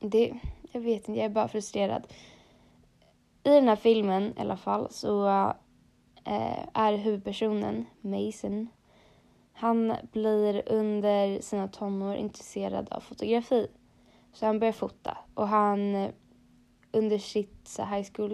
det, 0.00 0.32
jag 0.72 0.80
vet 0.80 1.08
inte, 1.08 1.20
jag 1.20 1.30
är 1.30 1.34
bara 1.34 1.48
frustrerad. 1.48 2.06
I 3.44 3.50
den 3.50 3.68
här 3.68 3.76
filmen 3.76 4.34
i 4.36 4.40
alla 4.40 4.56
fall 4.56 4.90
så 4.90 5.26
Eh, 6.24 6.66
är 6.72 6.96
huvudpersonen 6.96 7.86
Mason. 8.00 8.68
Han 9.52 9.96
blir 10.12 10.62
under 10.66 11.40
sina 11.40 11.68
tonår 11.68 12.14
intresserad 12.14 12.88
av 12.90 13.00
fotografi. 13.00 13.68
Så 14.32 14.46
han 14.46 14.58
börjar 14.58 14.72
fota 14.72 15.18
och 15.34 15.48
han 15.48 15.94
eh, 15.94 16.10
under 16.92 17.18
sitt 17.18 17.80
high 17.90 18.08
school 18.14 18.32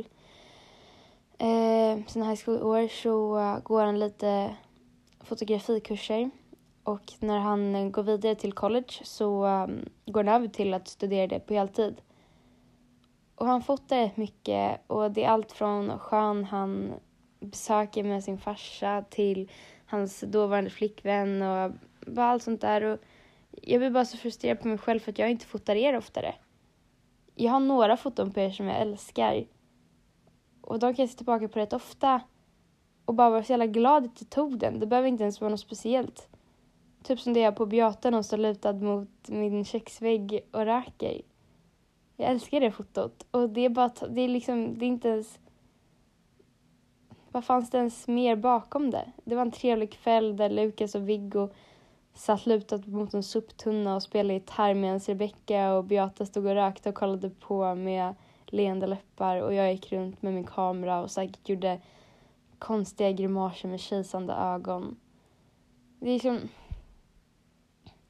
eh, 1.39 2.07
sina 2.07 2.25
high 2.25 2.41
school-år 2.45 2.89
så 2.89 3.35
går 3.65 3.85
han 3.85 3.99
lite 3.99 4.57
fotografikurser 5.21 6.31
och 6.85 7.13
när 7.19 7.39
han 7.39 7.93
går 7.93 8.03
vidare 8.03 8.35
till 8.35 8.53
college 8.53 8.93
så 9.03 9.45
um, 9.47 9.89
går 10.07 10.25
han 10.25 10.35
över 10.35 10.49
till 10.49 10.75
att 10.75 10.89
studera 10.89 11.27
det 11.27 11.41
på 11.41 11.55
heltid. 11.55 12.01
Och 13.35 13.47
han 13.47 13.63
fotar 13.63 13.97
rätt 13.97 14.17
mycket 14.17 14.81
och 14.87 15.11
det 15.11 15.25
är 15.25 15.29
allt 15.29 15.53
från 15.53 15.99
sjön 15.99 16.45
han 16.45 16.93
besöker 17.41 18.05
med 18.05 18.25
sin 18.25 18.39
farsa 18.39 19.05
till 19.11 19.51
hans 19.87 20.21
dåvarande 20.21 20.71
flickvän 20.71 21.43
och 21.43 21.73
bara 22.07 22.27
allt 22.27 22.43
sånt 22.43 22.61
där. 22.61 22.85
Och 22.85 22.99
jag 23.51 23.81
blir 23.81 23.91
bara 23.91 24.05
så 24.05 24.17
frustrerad 24.17 24.61
på 24.61 24.69
mig 24.69 24.79
själv 24.79 25.01
för 25.01 25.13
att 25.13 25.19
jag 25.19 25.31
inte 25.31 25.47
fotar 25.47 25.77
er 25.77 25.97
oftare. 25.97 26.35
jag 27.35 27.53
har 27.53 27.61
några 27.61 27.97
foton 27.97 28.33
på 28.33 28.41
er 28.41 28.51
som 28.51 28.67
jag 28.67 28.81
älskar. 28.81 29.47
Och 30.61 30.79
de 30.79 30.95
kan 30.95 31.03
jag 31.03 31.11
se 31.11 31.17
tillbaka 31.17 31.49
på 31.49 31.59
rätt 31.59 31.73
ofta. 31.73 32.21
Och 33.05 33.15
bara 33.15 33.31
vara 33.31 33.45
så 33.45 33.53
jävla 33.53 33.67
glad 33.67 34.05
att 34.05 34.21
jag 34.21 34.31
tog 34.31 34.59
den. 34.59 34.81
Det 34.81 34.87
behöver 34.87 35.09
inte 35.09 35.23
ens 35.23 35.41
vara 35.41 35.51
något 35.51 35.61
speciellt. 35.61 36.29
Typ 37.03 37.21
som 37.21 37.33
det 37.33 37.41
jag 37.41 37.57
på 37.57 37.67
Beata, 37.67 38.11
hon 38.11 38.25
står 38.25 38.37
lutad 38.37 38.73
mot 38.73 39.29
min 39.29 39.65
köksvägg 39.65 40.41
och 40.51 40.65
röker. 40.65 41.23
Jag 42.17 42.31
älskar 42.31 42.61
det 42.61 42.71
fotot. 42.71 43.27
Och 43.31 43.51
det 43.51 43.61
är 43.61 43.69
bara, 43.69 43.93
det 44.09 44.21
är 44.21 44.29
liksom, 44.29 44.79
det 44.79 44.85
är 44.85 44.89
inte 44.89 45.09
ens... 45.09 45.39
Vad 47.33 47.45
fanns 47.45 47.71
det 47.71 47.79
ens 47.79 48.09
mer 48.09 48.37
bakom 48.37 48.91
det? 48.91 49.13
Det 49.25 49.35
var 49.35 49.43
en 49.43 49.51
trevlig 49.51 49.93
kväll 49.93 50.37
där 50.37 50.51
Lukas 50.51 50.95
och 50.95 51.09
Viggo 51.09 51.49
satt 52.15 52.47
lutat 52.47 52.87
mot 52.87 53.15
en 53.15 53.23
soptunna 53.23 53.95
och 53.95 54.03
spelade 54.03 54.35
gitarr 54.35 54.75
medan 54.75 54.99
Rebecca 54.99 55.73
och 55.73 55.85
Beata 55.85 56.27
stod 56.27 56.47
och 56.47 56.55
rökte 56.55 56.89
och 56.89 56.95
kollade 56.95 57.31
på 57.31 57.75
med 57.75 58.15
leende 58.47 58.87
läppar 58.87 59.37
och 59.37 59.55
jag 59.55 59.73
gick 59.73 59.93
runt 59.93 60.23
med 60.23 60.35
min 60.35 60.45
kamera 60.45 61.01
och 61.01 61.11
säkert 61.11 61.49
gjorde 61.49 61.81
konstiga 62.59 63.13
grimaser 63.13 63.69
med 63.69 63.81
kisande 63.81 64.33
ögon. 64.33 64.97
Det 65.99 66.09
är 66.09 66.13
liksom... 66.13 66.39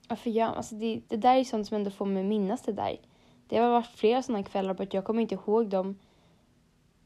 Varför 0.08 0.30
gör 0.30 0.46
alltså 0.46 0.74
det, 0.74 1.00
det 1.08 1.16
där 1.16 1.36
är 1.36 1.44
sånt 1.44 1.66
som 1.66 1.76
ändå 1.76 1.90
får 1.90 2.06
mig 2.06 2.24
minnas 2.24 2.62
det 2.62 2.72
där. 2.72 3.00
Det 3.46 3.58
har 3.58 3.70
varit 3.70 3.86
flera 3.86 4.22
sådana 4.22 4.44
kvällar 4.44 4.74
på 4.74 4.82
att 4.82 4.94
jag 4.94 5.04
kommer 5.04 5.22
inte 5.22 5.34
ihåg 5.34 5.68
dem 5.68 5.98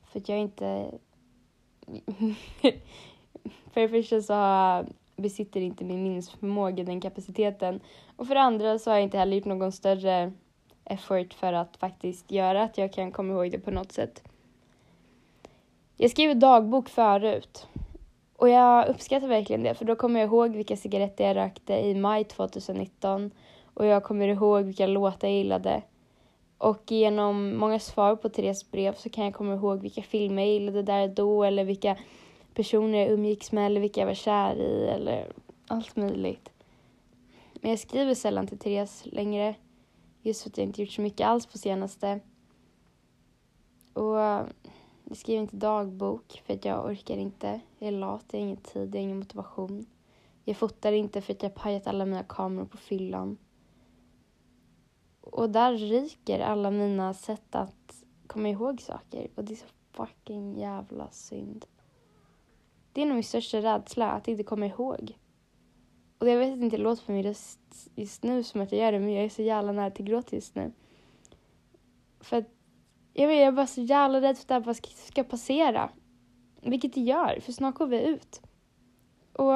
för 0.02 0.20
att 0.20 0.28
jag 0.28 0.38
inte... 0.38 0.90
för 3.72 3.80
det 3.80 3.88
första 3.88 4.22
så 4.22 4.92
besitter 5.16 5.60
inte 5.60 5.84
min 5.84 6.02
minnesförmåga 6.02 6.84
den 6.84 7.00
kapaciteten. 7.00 7.80
Och 8.16 8.26
för 8.26 8.34
det 8.34 8.40
andra 8.40 8.78
så 8.78 8.90
har 8.90 8.96
jag 8.96 9.04
inte 9.04 9.18
heller 9.18 9.36
gjort 9.36 9.44
någon 9.44 9.72
större 9.72 10.32
effort 10.84 11.34
för 11.34 11.52
att 11.52 11.76
faktiskt 11.76 12.30
göra 12.30 12.62
att 12.62 12.78
jag 12.78 12.92
kan 12.92 13.12
komma 13.12 13.32
ihåg 13.32 13.50
det 13.50 13.58
på 13.58 13.70
något 13.70 13.92
sätt. 13.92 14.22
Jag 15.96 16.10
skrev 16.10 16.38
dagbok 16.38 16.88
förut 16.88 17.68
och 18.36 18.48
jag 18.48 18.88
uppskattar 18.88 19.28
verkligen 19.28 19.62
det 19.62 19.74
för 19.74 19.84
då 19.84 19.96
kommer 19.96 20.20
jag 20.20 20.26
ihåg 20.26 20.56
vilka 20.56 20.76
cigaretter 20.76 21.24
jag 21.24 21.36
rökte 21.36 21.74
i 21.74 21.94
maj 21.94 22.24
2019 22.24 23.30
och 23.74 23.86
jag 23.86 24.02
kommer 24.02 24.28
ihåg 24.28 24.64
vilka 24.64 24.86
låtar 24.86 25.28
jag 25.28 25.36
gillade. 25.36 25.82
Och 26.64 26.92
genom 26.92 27.56
många 27.56 27.78
svar 27.78 28.16
på 28.16 28.28
Therese 28.28 28.70
brev 28.70 28.94
så 28.94 29.10
kan 29.10 29.24
jag 29.24 29.34
komma 29.34 29.54
ihåg 29.54 29.80
vilka 29.80 30.02
filmer 30.02 30.42
jag 30.42 30.52
gillade 30.52 30.82
där 30.82 31.08
då 31.08 31.44
eller 31.44 31.64
vilka 31.64 31.96
personer 32.54 32.98
jag 32.98 33.10
umgicks 33.10 33.52
med 33.52 33.66
eller 33.66 33.80
vilka 33.80 34.00
jag 34.00 34.06
var 34.06 34.14
kär 34.14 34.56
i 34.56 34.86
eller 34.88 35.32
allt 35.68 35.96
möjligt. 35.96 36.50
Men 37.54 37.70
jag 37.70 37.80
skriver 37.80 38.14
sällan 38.14 38.46
till 38.46 38.58
Therese 38.58 39.02
längre. 39.04 39.54
Just 40.22 40.42
för 40.42 40.50
att 40.50 40.58
jag 40.58 40.66
inte 40.66 40.82
gjort 40.82 40.90
så 40.90 41.00
mycket 41.00 41.26
alls 41.26 41.46
på 41.46 41.58
senaste. 41.58 42.20
Och 43.92 44.20
eh, 44.20 44.46
jag 45.04 45.16
skriver 45.16 45.42
inte 45.42 45.56
dagbok 45.56 46.42
för 46.46 46.54
att 46.54 46.64
jag 46.64 46.84
orkar 46.84 47.16
inte. 47.16 47.60
Jag 47.78 47.88
är 47.88 47.92
lat, 47.92 48.24
jag 48.30 48.38
har 48.38 48.44
ingen 48.44 48.56
tid, 48.56 48.94
jag 48.94 49.00
har 49.00 49.04
ingen 49.04 49.18
motivation. 49.18 49.86
Jag 50.44 50.56
fotar 50.56 50.92
inte 50.92 51.20
för 51.20 51.32
att 51.32 51.42
jag 51.42 51.54
pajat 51.54 51.86
alla 51.86 52.04
mina 52.04 52.22
kameror 52.22 52.66
på 52.66 52.76
fyllan. 52.76 53.38
Och 55.34 55.50
där 55.50 55.72
ryker 55.72 56.40
alla 56.40 56.70
mina 56.70 57.14
sätt 57.14 57.54
att 57.54 58.04
komma 58.26 58.48
ihåg 58.48 58.80
saker. 58.80 59.30
Och 59.34 59.44
det 59.44 59.52
är 59.52 59.56
så 59.56 59.66
fucking 59.92 60.58
jävla 60.58 61.10
synd. 61.10 61.66
Det 62.92 63.02
är 63.02 63.06
nog 63.06 63.14
min 63.14 63.24
största 63.24 63.62
rädsla, 63.62 64.10
att 64.10 64.28
inte 64.28 64.42
komma 64.42 64.66
ihåg. 64.66 65.18
Och 66.18 66.28
jag 66.28 66.38
vet 66.38 66.58
inte, 66.58 66.76
det 66.76 66.82
låter 66.82 67.06
på 67.06 67.12
min 67.12 67.22
röst 67.22 67.90
just 67.94 68.22
nu 68.22 68.42
som 68.42 68.60
att 68.60 68.72
jag 68.72 68.80
gör 68.80 68.92
det, 68.92 69.00
men 69.00 69.12
jag 69.12 69.24
är 69.24 69.28
så 69.28 69.42
jävla 69.42 69.72
nära 69.72 69.90
till 69.90 70.04
gråt 70.04 70.32
just 70.32 70.54
nu. 70.54 70.72
För 72.20 72.36
att, 72.36 72.48
jag 73.12 73.28
vet, 73.28 73.38
jag 73.38 73.46
är 73.46 73.52
bara 73.52 73.66
så 73.66 73.80
jävla 73.80 74.20
rädd 74.20 74.36
för 74.36 74.42
att 74.42 74.48
det 74.48 74.54
här 74.54 74.60
bara 74.60 74.74
ska, 74.74 74.88
ska 74.90 75.24
passera. 75.24 75.90
Vilket 76.60 76.94
det 76.94 77.00
gör, 77.00 77.40
för 77.40 77.52
snart 77.52 77.74
går 77.74 77.86
vi 77.86 78.02
ut. 78.04 78.42
Och 79.32 79.54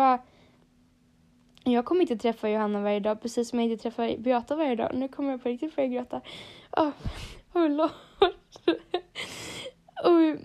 jag 1.72 1.84
kommer 1.84 2.00
inte 2.00 2.16
träffa 2.16 2.48
Johanna 2.48 2.80
varje 2.80 3.00
dag, 3.00 3.22
precis 3.22 3.48
som 3.48 3.58
jag 3.60 3.70
inte 3.70 3.82
träffar 3.82 4.16
Beata 4.18 4.56
varje 4.56 4.74
dag. 4.74 4.90
Nu 4.94 5.08
kommer 5.08 5.30
jag 5.30 5.42
på 5.42 5.48
riktigt 5.48 5.76
börja 5.76 5.88
gråta. 5.88 6.20
Åh, 6.76 6.90
oh, 7.54 7.68
Lord. 7.70 7.90
och 10.04 10.40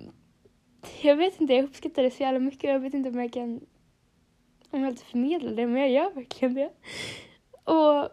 jag 1.01 1.15
vet 1.15 1.41
inte, 1.41 1.53
jag 1.53 1.65
uppskattar 1.65 2.03
det 2.03 2.11
så 2.11 2.23
jävla 2.23 2.39
mycket. 2.39 2.69
Jag 2.69 2.79
vet 2.79 2.93
inte 2.93 3.09
om 3.09 3.19
jag 3.19 3.33
kan 3.33 3.59
om 4.73 4.81
jag 4.81 4.89
inte 4.89 5.05
förmedla 5.05 5.51
det, 5.51 5.67
men 5.67 5.81
jag 5.81 5.91
gör 5.91 6.11
verkligen 6.13 6.53
det. 6.53 6.69
Och 7.63 8.09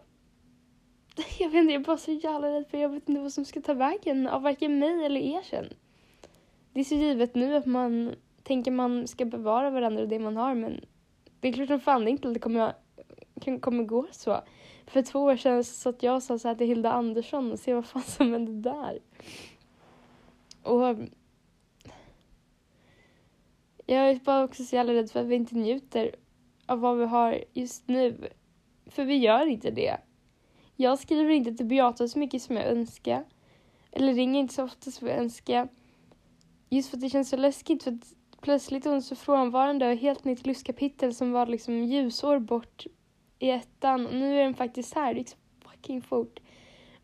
jag 1.38 1.50
vet 1.50 1.54
inte, 1.54 1.72
jag 1.72 1.80
är 1.80 1.84
bara 1.84 1.96
så 1.96 2.12
jävla 2.12 2.48
rädd 2.48 2.66
för 2.70 2.78
jag 2.78 2.88
vet 2.88 3.08
inte 3.08 3.20
vad 3.20 3.32
som 3.32 3.44
ska 3.44 3.60
ta 3.60 3.74
vägen 3.74 4.28
av 4.28 4.42
varken 4.42 4.78
mig 4.78 5.04
eller 5.04 5.20
er 5.20 5.42
sen. 5.42 5.66
Det 6.72 6.80
är 6.80 6.84
så 6.84 6.94
givet 6.94 7.34
nu 7.34 7.56
att 7.56 7.66
man 7.66 8.14
tänker 8.42 8.70
man 8.70 9.06
ska 9.06 9.24
bevara 9.24 9.70
varandra 9.70 10.02
och 10.02 10.08
det 10.08 10.18
man 10.18 10.36
har, 10.36 10.54
men 10.54 10.84
det 11.40 11.48
är 11.48 11.52
klart 11.52 11.68
som 11.68 11.80
fan 11.80 12.04
det 12.04 12.10
inte 12.10 12.28
det 12.28 12.40
kommer, 12.40 12.72
kommer 13.60 13.84
gå 13.84 14.06
så. 14.10 14.40
För 14.86 15.02
två 15.02 15.20
år 15.20 15.36
sedan 15.36 15.64
så 15.64 15.74
satt 15.74 16.02
jag 16.02 16.14
och 16.14 16.22
sa 16.22 16.38
så 16.38 16.48
här 16.48 16.54
till 16.54 16.66
Hilda 16.66 16.92
Andersson 16.92 17.52
och 17.52 17.58
se 17.58 17.74
vad 17.74 17.86
fan 17.86 18.02
som 18.02 18.32
hände 18.32 18.70
där. 18.70 18.98
Och 20.62 20.96
jag 23.86 24.10
är 24.10 24.20
bara 24.24 24.44
också 24.44 24.64
så 24.64 24.76
jävla 24.76 24.92
rädd 24.92 25.10
för 25.10 25.20
att 25.20 25.26
vi 25.26 25.34
inte 25.34 25.54
njuter 25.54 26.14
av 26.66 26.80
vad 26.80 26.98
vi 26.98 27.04
har 27.04 27.44
just 27.52 27.88
nu. 27.88 28.28
För 28.86 29.04
vi 29.04 29.16
gör 29.16 29.46
inte 29.46 29.70
det. 29.70 29.96
Jag 30.76 30.98
skriver 30.98 31.30
inte 31.30 31.54
till 31.54 31.66
Beata 31.66 32.08
så 32.08 32.18
mycket 32.18 32.42
som 32.42 32.56
jag 32.56 32.66
önskar. 32.66 33.24
Eller 33.92 34.14
ringer 34.14 34.40
inte 34.40 34.54
så 34.54 34.64
ofta 34.64 34.90
som 34.90 35.08
jag 35.08 35.18
önskar. 35.18 35.68
Just 36.68 36.90
för 36.90 36.96
att 36.96 37.00
det 37.00 37.08
känns 37.08 37.28
så 37.28 37.36
läskigt 37.36 37.82
för 37.82 37.90
att 37.92 38.14
plötsligt 38.40 38.86
är 38.86 38.90
hon 38.90 39.02
så 39.02 39.16
frånvarande 39.16 39.88
och 39.88 39.96
helt 39.96 40.24
nytt 40.24 40.46
lustkapitel 40.46 41.14
som 41.14 41.32
var 41.32 41.46
liksom 41.46 41.84
ljusår 41.84 42.38
bort 42.38 42.86
i 43.40 43.50
ettan 43.50 44.06
och 44.06 44.14
nu 44.14 44.38
är 44.38 44.44
den 44.44 44.54
faktiskt 44.54 44.94
här. 44.94 45.14
Det 45.14 45.20
gick 45.20 45.28
så 45.28 45.36
fucking 45.64 46.02
fort. 46.02 46.40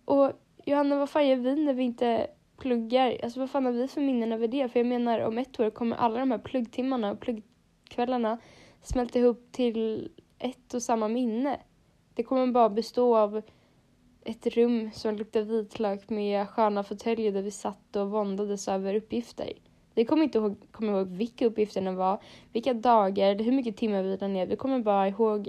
Och 0.05 0.33
Johanna, 0.65 0.97
vad 0.97 1.11
fan 1.11 1.29
gör 1.29 1.37
vi 1.37 1.57
när 1.65 1.75
vi 1.75 1.83
inte 1.83 2.27
pluggar. 2.57 3.19
Alltså 3.23 3.41
vad 3.41 3.51
fan 3.51 3.65
har 3.65 3.73
vi 3.73 3.89
för 3.89 4.01
minnen 4.01 4.33
över 4.33 4.49
det? 4.49 4.69
För 4.69 4.81
jag 4.81 4.87
menar 4.87 5.21
om 5.21 5.39
ett 5.39 5.61
år 5.61 5.71
kommer 5.71 5.97
alla 5.97 6.19
de 6.21 6.31
här 6.31 6.39
pluggtimmarna 6.39 7.11
och 7.11 7.21
pluggkvällarna 7.21 8.39
smälta 8.83 9.19
ihop 9.19 9.49
till 9.53 10.11
ett 10.39 10.75
och 10.75 10.83
samma 10.83 11.09
minne. 11.09 11.61
Det 12.15 12.23
kommer 12.23 12.47
bara 12.47 12.69
bestå 12.69 13.17
av 13.17 13.43
ett 14.25 14.47
rum 14.47 14.91
som 14.93 15.17
luktar 15.17 15.43
vitlök 15.43 16.11
med 16.11 16.49
sköna 16.49 16.83
fåtöljer 16.83 17.33
där 17.33 17.43
vi 17.43 17.51
satt 17.51 17.97
och 17.97 18.11
våndades 18.11 18.69
över 18.69 18.95
uppgifter. 18.95 19.53
Vi 19.95 20.05
kommer 20.05 20.25
inte 20.25 20.39
ihåg, 20.39 20.57
kommer 20.71 20.93
ihåg 20.93 21.09
vilka 21.09 21.47
uppgifterna 21.47 21.93
var, 21.93 22.23
vilka 22.53 22.75
dagar 22.75 23.31
eller 23.31 23.45
hur 23.45 23.53
mycket 23.53 23.77
timmar 23.77 24.03
vi 24.03 24.11
lade 24.11 24.29
ner. 24.29 24.47
Vi 24.47 24.57
kommer 24.57 24.81
bara 24.81 25.09
ihåg 25.09 25.49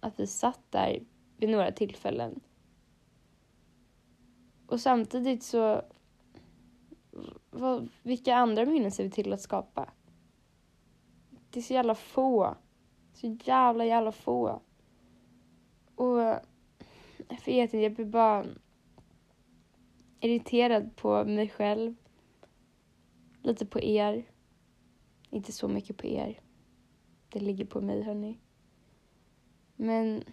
att 0.00 0.20
vi 0.20 0.26
satt 0.26 0.60
där 0.70 1.04
vid 1.36 1.50
några 1.50 1.72
tillfällen. 1.72 2.40
Och 4.66 4.80
samtidigt 4.80 5.42
så 5.42 5.82
vad, 7.50 7.88
vilka 8.02 8.34
andra 8.34 8.64
minnen 8.64 8.90
ser 8.90 9.04
vi 9.04 9.10
till 9.10 9.32
att 9.32 9.40
skapa? 9.40 9.90
Det 11.50 11.60
är 11.60 11.62
så 11.62 11.74
jävla 11.74 11.94
få. 11.94 12.56
Så 13.12 13.36
jävla, 13.44 13.84
jävla 13.84 14.12
få. 14.12 14.62
Och 15.94 16.20
jag 17.28 17.44
vet 17.46 17.48
inte, 17.48 17.78
jag 17.78 17.94
blir 17.94 18.04
bara 18.04 18.46
irriterad 20.20 20.96
på 20.96 21.24
mig 21.24 21.48
själv. 21.48 21.94
Lite 23.42 23.66
på 23.66 23.80
er. 23.80 24.24
Inte 25.30 25.52
så 25.52 25.68
mycket 25.68 25.96
på 25.96 26.06
er. 26.06 26.40
Det 27.28 27.40
ligger 27.40 27.64
på 27.64 27.80
mig, 27.80 28.02
hörni. 28.02 28.38
Men 29.82 30.24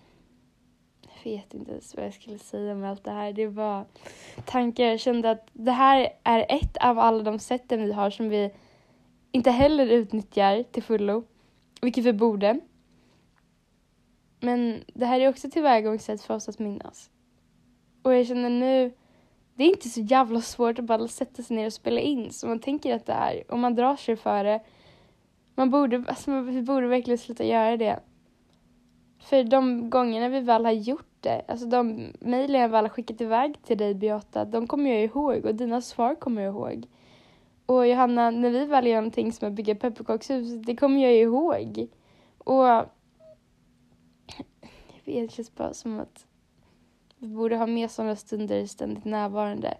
jag 1.01 1.31
vet 1.31 1.53
inte 1.53 1.71
ens 1.71 1.95
vad 1.95 2.05
jag 2.05 2.13
skulle 2.13 2.39
säga 2.39 2.75
med 2.75 2.89
allt 2.89 3.03
det 3.03 3.11
här. 3.11 3.33
Det 3.33 3.47
var 3.47 3.85
tankar. 4.45 4.83
Jag 4.83 4.99
kände 4.99 5.31
att 5.31 5.47
det 5.53 5.71
här 5.71 6.09
är 6.23 6.45
ett 6.49 6.77
av 6.77 6.99
alla 6.99 7.23
de 7.23 7.39
sätten 7.39 7.83
vi 7.83 7.91
har 7.91 8.09
som 8.09 8.29
vi 8.29 8.51
inte 9.31 9.51
heller 9.51 9.87
utnyttjar 9.87 10.63
till 10.63 10.83
fullo, 10.83 11.23
vilket 11.81 12.03
vi 12.03 12.13
borde. 12.13 12.59
Men 14.39 14.83
det 14.93 15.05
här 15.05 15.19
är 15.19 15.29
också 15.29 15.49
tillvägagångssätt 15.49 16.21
för 16.21 16.33
oss 16.33 16.49
att 16.49 16.59
minnas. 16.59 17.09
Och 18.01 18.13
jag 18.13 18.27
känner 18.27 18.49
nu, 18.49 18.93
det 19.55 19.63
är 19.63 19.67
inte 19.67 19.89
så 19.89 20.01
jävla 20.01 20.41
svårt 20.41 20.79
att 20.79 20.85
bara 20.85 21.07
sätta 21.07 21.43
sig 21.43 21.55
ner 21.55 21.65
och 21.65 21.73
spela 21.73 21.99
in 21.99 22.31
som 22.31 22.49
man 22.49 22.59
tänker 22.59 22.95
att 22.95 23.05
det 23.05 23.13
är. 23.13 23.51
Och 23.51 23.59
man 23.59 23.75
drar 23.75 23.95
sig 23.95 24.15
för 24.15 24.43
det. 24.43 24.61
Man 25.55 25.69
borde, 25.69 26.03
alltså, 26.07 26.41
vi 26.41 26.61
borde 26.61 26.87
verkligen 26.87 27.17
sluta 27.17 27.43
göra 27.43 27.77
det. 27.77 27.99
För 29.29 29.43
de 29.43 29.89
gångerna 29.89 30.29
vi 30.29 30.39
väl 30.39 30.65
har 30.65 30.71
gjort 30.71 31.15
det, 31.19 31.41
alltså 31.47 31.65
de 31.65 32.13
mejlen 32.19 32.61
jag 32.61 32.69
väl 32.69 32.85
har 32.85 32.89
skickat 32.89 33.21
iväg 33.21 33.63
till 33.63 33.77
dig 33.77 33.93
Beata, 33.93 34.45
de 34.45 34.67
kommer 34.67 34.89
jag 34.89 35.03
ihåg 35.03 35.45
och 35.45 35.55
dina 35.55 35.81
svar 35.81 36.15
kommer 36.15 36.41
jag 36.41 36.53
ihåg. 36.53 36.87
Och 37.65 37.87
Johanna, 37.87 38.29
när 38.29 38.49
vi 38.49 38.65
väl 38.65 38.87
gör 38.87 38.95
någonting 38.95 39.31
som 39.31 39.47
att 39.47 39.53
bygga 39.53 39.75
pepparkakshus, 39.75 40.65
det 40.65 40.75
kommer 40.75 41.03
jag 41.03 41.15
ihåg. 41.15 41.87
Och 42.37 42.65
jag 42.65 42.85
vet, 45.05 45.29
det 45.29 45.31
känns 45.31 45.55
bara 45.55 45.73
som 45.73 45.99
att 45.99 46.25
vi 47.17 47.27
borde 47.27 47.57
ha 47.57 47.65
mer 47.65 47.87
sådana 47.87 48.15
stunder 48.15 48.65
ständigt 48.65 49.05
närvarande. 49.05 49.77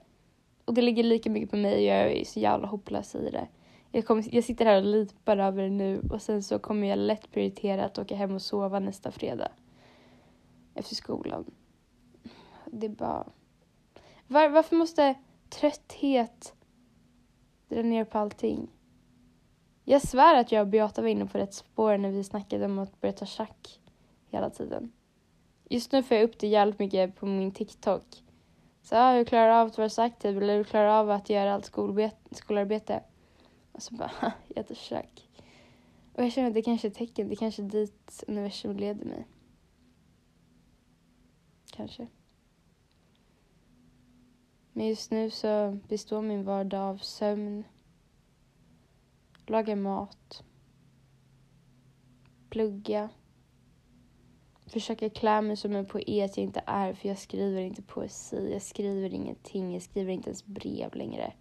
Och 0.66 0.74
det 0.74 0.82
ligger 0.82 1.04
lika 1.04 1.30
mycket 1.30 1.51
på 1.51 1.58
mig 1.58 1.75
och 1.75 1.82
jag 1.82 2.12
är 2.12 2.25
så 2.25 2.39
jävla 2.39 2.68
hopplös 2.68 3.16
i 3.16 3.30
det. 3.32 3.48
Jag, 3.91 4.06
kommer, 4.06 4.36
jag 4.36 4.44
sitter 4.44 4.65
här 4.65 4.77
och 4.77 4.88
lipar 4.88 5.38
över 5.38 5.63
det 5.63 5.70
nu 5.70 6.01
och 6.12 6.22
sen 6.22 6.44
så 6.44 6.60
kommer 6.60 6.88
jag 6.88 7.00
lätt 7.00 7.32
prioritera 7.32 7.86
att 7.86 7.98
åka 7.98 8.15
hem 8.15 8.36
och 8.36 8.41
sova 8.41 8.79
nästa 8.79 9.12
fredag. 9.12 9.51
Efter 10.74 10.96
skolan. 10.96 11.46
Det 12.65 12.86
är 12.86 12.89
bara... 12.89 13.25
Var, 14.27 14.50
varför 14.50 14.75
måste 14.75 15.15
trötthet 15.50 16.53
dra 17.70 17.81
ner 17.81 18.05
på 18.05 18.18
allting? 18.18 18.68
Jag 19.83 20.01
svär 20.01 20.35
att 20.35 20.51
jag 20.51 20.62
och 20.62 20.68
Beata 20.68 21.01
var 21.01 21.09
inne 21.09 21.25
på 21.25 21.38
rätt 21.38 21.53
spår 21.53 21.98
när 21.98 22.12
vi 22.12 22.24
snackade 22.24 22.66
om 22.66 22.79
att 22.79 23.01
börja 23.01 23.14
ta 23.14 23.25
schack 23.25 23.79
hela 24.29 24.50
tiden. 24.50 24.92
Just 25.70 25.92
nu 25.92 26.03
får 26.03 26.18
jag 26.18 26.24
upp 26.24 26.40
det 26.40 26.48
jävligt 26.48 26.79
mycket 26.79 27.16
på 27.16 27.25
min 27.25 27.51
TikTok. 27.51 28.24
Så 28.81 28.96
ja, 28.96 29.12
hur 29.12 29.25
klarar 29.25 29.48
du 29.48 29.53
av 29.53 29.68
att 29.68 29.77
vara 29.77 29.90
så 29.90 30.01
aktiv? 30.01 30.38
Eller 30.38 30.57
hur 30.57 30.64
klarar 30.64 30.85
du 30.85 30.92
av 30.94 31.12
att 31.12 31.29
göra 31.29 31.53
allt 31.53 31.72
skolarbete? 32.31 33.03
Och 33.77 33.83
så 33.83 33.96
bara, 33.96 34.33
jag 34.55 34.68
tar 34.68 34.75
schack. 34.75 35.29
Och 36.13 36.24
jag 36.24 36.31
känner 36.31 36.48
att 36.48 36.53
det 36.53 36.61
kanske 36.61 36.87
är 36.87 36.92
ett 36.92 36.98
tecken. 36.98 37.29
Det 37.29 37.35
kanske 37.35 37.61
är 37.61 37.70
dit 37.70 38.24
universum 38.27 38.77
leder 38.77 39.05
mig. 39.05 39.27
Kanske. 41.72 42.07
Men 44.74 44.87
just 44.87 45.11
nu 45.11 45.29
så 45.29 45.79
består 45.87 46.22
min 46.22 46.44
vardag 46.44 46.81
av 46.81 46.98
sömn, 46.98 47.63
laga 49.46 49.75
mat, 49.75 50.44
plugga, 52.50 53.09
försöka 54.66 55.09
klä 55.09 55.42
mig 55.42 55.57
som 55.57 55.75
en 55.75 55.85
poet 55.85 56.07
jag 56.07 56.37
inte 56.37 56.63
är 56.66 56.94
för 56.94 57.07
jag 57.09 57.18
skriver 57.18 57.61
inte 57.61 57.81
poesi, 57.81 58.50
jag 58.53 58.61
skriver 58.61 59.13
ingenting, 59.13 59.74
jag 59.74 59.81
skriver 59.81 60.13
inte 60.13 60.29
ens 60.29 60.46
brev 60.46 60.96
längre. 60.96 61.33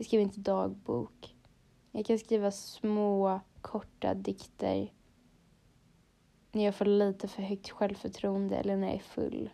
Jag 0.00 0.06
skriver 0.06 0.24
inte 0.24 0.40
dagbok. 0.40 1.36
Jag 1.92 2.06
kan 2.06 2.18
skriva 2.18 2.50
små, 2.50 3.40
korta 3.60 4.14
dikter 4.14 4.92
när 6.52 6.64
jag 6.64 6.74
får 6.74 6.84
lite 6.84 7.28
för 7.28 7.42
högt 7.42 7.70
självförtroende 7.70 8.56
eller 8.56 8.76
när 8.76 8.86
jag 8.86 8.96
är 8.96 9.00
full. 9.00 9.50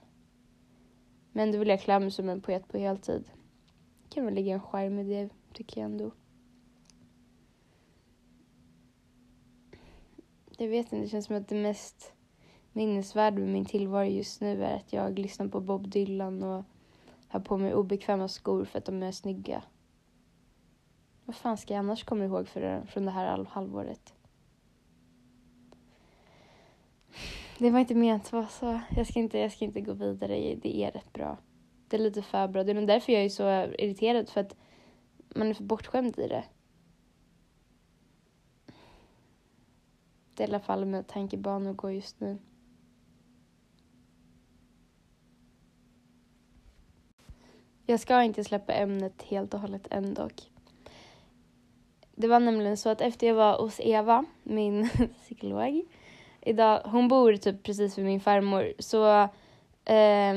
Men 1.32 1.52
då 1.52 1.58
vill 1.58 1.68
jag 1.68 1.80
klä 1.80 2.00
mig 2.00 2.10
som 2.10 2.28
en 2.28 2.40
poet 2.40 2.68
på 2.68 2.78
heltid. 2.78 3.30
Det 4.02 4.14
kan 4.14 4.24
väl 4.24 4.34
ligga 4.34 4.54
en 4.54 4.60
charm 4.60 4.98
i 4.98 5.04
det, 5.04 5.30
tycker 5.52 5.80
jag 5.80 5.90
ändå. 5.90 6.10
Jag 10.58 10.68
vet 10.68 10.92
inte, 10.92 11.04
det 11.04 11.08
känns 11.08 11.26
som 11.26 11.36
att 11.36 11.48
det 11.48 11.62
mest 11.62 12.12
minnesvärda 12.72 13.38
med 13.38 13.48
min 13.48 13.64
tillvaro 13.64 14.04
just 14.04 14.40
nu 14.40 14.64
är 14.64 14.76
att 14.76 14.92
jag 14.92 15.18
lyssnar 15.18 15.48
på 15.48 15.60
Bob 15.60 15.88
Dylan 15.88 16.42
och 16.42 16.64
har 17.28 17.40
på 17.40 17.58
mig 17.58 17.74
obekväma 17.74 18.28
skor 18.28 18.64
för 18.64 18.78
att 18.78 18.84
de 18.84 19.02
är 19.02 19.12
snygga. 19.12 19.62
Vad 21.26 21.36
fan 21.36 21.56
ska 21.56 21.74
jag 21.74 21.78
annars 21.78 22.04
komma 22.04 22.24
ihåg 22.24 22.48
för, 22.48 22.86
från 22.86 23.04
det 23.04 23.10
här 23.10 23.44
halvåret? 23.50 24.14
Det 27.58 27.70
var 27.70 27.80
inte 27.80 27.94
menat 27.94 28.26
att 28.26 28.32
vara 28.32 28.46
så. 28.46 28.80
Jag 28.96 29.06
ska, 29.06 29.18
inte, 29.18 29.38
jag 29.38 29.52
ska 29.52 29.64
inte 29.64 29.80
gå 29.80 29.92
vidare. 29.92 30.54
Det 30.54 30.82
är 30.82 30.90
rätt 30.90 31.12
bra. 31.12 31.38
Det 31.88 31.96
är 31.96 32.00
lite 32.00 32.22
för 32.22 32.48
bra. 32.48 32.64
Det 32.64 32.72
är 32.72 32.86
därför 32.86 33.12
jag 33.12 33.24
är 33.24 33.28
så 33.28 33.74
irriterad. 33.78 34.28
För 34.28 34.40
att 34.40 34.56
man 35.34 35.48
är 35.48 35.54
för 35.54 35.64
bortskämd 35.64 36.18
i 36.18 36.28
det. 36.28 36.44
Det 40.34 40.42
är 40.42 40.48
i 40.48 40.50
alla 40.50 40.60
fall 40.60 40.84
med 40.84 41.06
tankebanor 41.06 41.72
går 41.72 41.92
just 41.92 42.20
nu. 42.20 42.38
Jag 47.86 48.00
ska 48.00 48.22
inte 48.22 48.44
släppa 48.44 48.72
ämnet 48.72 49.22
helt 49.22 49.54
och 49.54 49.60
hållet 49.60 49.86
än 49.90 50.14
dock. 50.14 50.50
Det 52.18 52.28
var 52.28 52.40
nämligen 52.40 52.76
så 52.76 52.88
att 52.88 53.00
efter 53.00 53.26
jag 53.26 53.34
var 53.34 53.58
hos 53.58 53.80
Eva, 53.80 54.24
min 54.42 54.88
psykolog, 55.22 55.82
idag, 56.40 56.80
hon 56.84 57.08
bor 57.08 57.36
typ 57.36 57.62
precis 57.62 57.98
vid 57.98 58.04
min 58.04 58.20
farmor, 58.20 58.72
så 58.78 59.28
eh, 59.84 60.34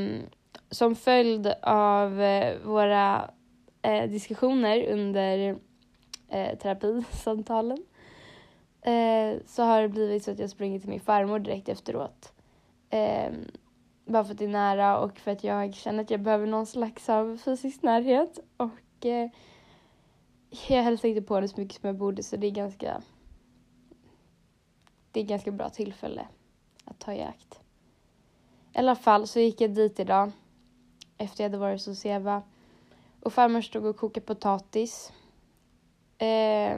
som 0.72 0.96
följd 0.96 1.54
av 1.62 2.22
eh, 2.22 2.58
våra 2.64 3.30
eh, 3.82 4.10
diskussioner 4.10 4.88
under 4.88 5.58
eh, 6.30 6.58
terapisamtalen 6.58 7.78
eh, 8.82 9.42
så 9.46 9.64
har 9.64 9.82
det 9.82 9.90
blivit 9.90 10.24
så 10.24 10.32
att 10.32 10.40
jag 10.40 10.50
springer 10.50 10.80
till 10.80 10.90
min 10.90 11.00
farmor 11.00 11.40
direkt 11.40 11.70
efteråt. 11.70 12.34
Eh, 12.90 13.32
bara 14.06 14.24
för 14.24 14.32
att 14.32 14.38
det 14.38 14.46
är 14.46 14.50
nära 14.50 15.00
och 15.00 15.20
för 15.20 15.32
att 15.32 15.44
jag 15.44 15.74
känner 15.74 16.04
att 16.04 16.10
jag 16.12 16.22
behöver 16.22 16.48
någon 16.48 16.66
slags 16.66 17.10
av 17.10 17.38
fysisk 17.38 17.82
närhet. 17.82 18.40
Och 18.58 19.06
eh, 19.06 19.30
jag 20.50 20.84
hälsar 20.84 21.10
inte 21.10 21.22
på 21.22 21.36
henne 21.36 21.48
så 21.48 21.62
mycket 21.62 21.82
som 21.82 21.88
jag 21.88 21.98
borde 21.98 22.24
så 22.24 22.38
det 22.38 22.48
är 22.48 22.52
ganska 22.52 23.02
det 25.12 25.20
är 25.20 25.24
ett 25.24 25.30
ganska 25.30 25.52
bra 25.52 25.70
tillfälle 25.70 26.28
att 26.86 27.00
ta 27.00 27.14
i 27.14 27.22
akt. 27.22 27.62
I 28.74 28.78
alla 28.78 28.96
fall 28.96 29.28
så 29.28 29.40
gick 29.40 29.62
jag 29.62 29.74
dit 29.74 30.00
idag 30.00 30.32
efter 31.18 31.44
jag 31.44 31.50
hade 31.50 31.58
varit 31.58 31.86
hos 31.86 32.06
Eva 32.06 32.44
och 33.20 33.34
farmor 33.34 33.62
stod 33.62 33.86
och 33.86 33.98
kokade 33.98 34.26
potatis. 34.26 35.14
Eh, 36.18 36.78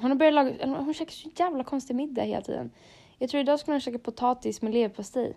hon 0.00 0.10
har 0.10 0.14
börjat 0.14 0.34
laga, 0.34 0.66
hon 0.66 0.94
käkar 0.94 1.12
så 1.12 1.30
jävla 1.36 1.64
konstig 1.64 1.96
middag 1.96 2.22
hela 2.22 2.42
tiden. 2.42 2.70
Jag 3.18 3.30
tror 3.30 3.40
idag 3.40 3.60
skulle 3.60 3.74
hon 3.74 3.80
käka 3.80 3.98
potatis 3.98 4.62
med 4.62 4.72
leverpastej. 4.72 5.36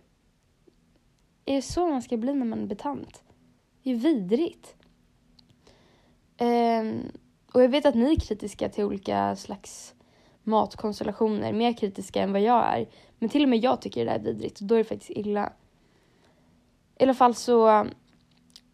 Är 1.45 1.55
det 1.55 1.61
så 1.61 1.87
man 1.87 2.01
ska 2.01 2.17
bli 2.17 2.33
när 2.33 2.45
man 2.45 2.61
är 2.61 2.67
betant? 2.67 3.23
Det 3.83 3.89
är 3.89 3.93
ju 3.93 3.99
vidrigt. 3.99 4.75
Eh, 6.37 6.83
och 7.53 7.63
jag 7.63 7.69
vet 7.69 7.85
att 7.85 7.95
ni 7.95 8.11
är 8.11 8.19
kritiska 8.19 8.69
till 8.69 8.83
olika 8.83 9.35
slags 9.35 9.95
matkonstellationer, 10.43 11.53
mer 11.53 11.73
kritiska 11.73 12.21
än 12.21 12.31
vad 12.31 12.41
jag 12.41 12.77
är. 12.77 12.87
Men 13.19 13.29
till 13.29 13.43
och 13.43 13.49
med 13.49 13.59
jag 13.59 13.81
tycker 13.81 14.05
det 14.05 14.11
där 14.11 14.19
är 14.19 14.23
vidrigt 14.23 14.61
och 14.61 14.67
då 14.67 14.75
är 14.75 14.79
det 14.79 14.83
faktiskt 14.83 15.09
illa. 15.09 15.53
I 16.99 17.03
alla 17.03 17.13
fall 17.13 17.35
så 17.35 17.69
um, 17.69 17.89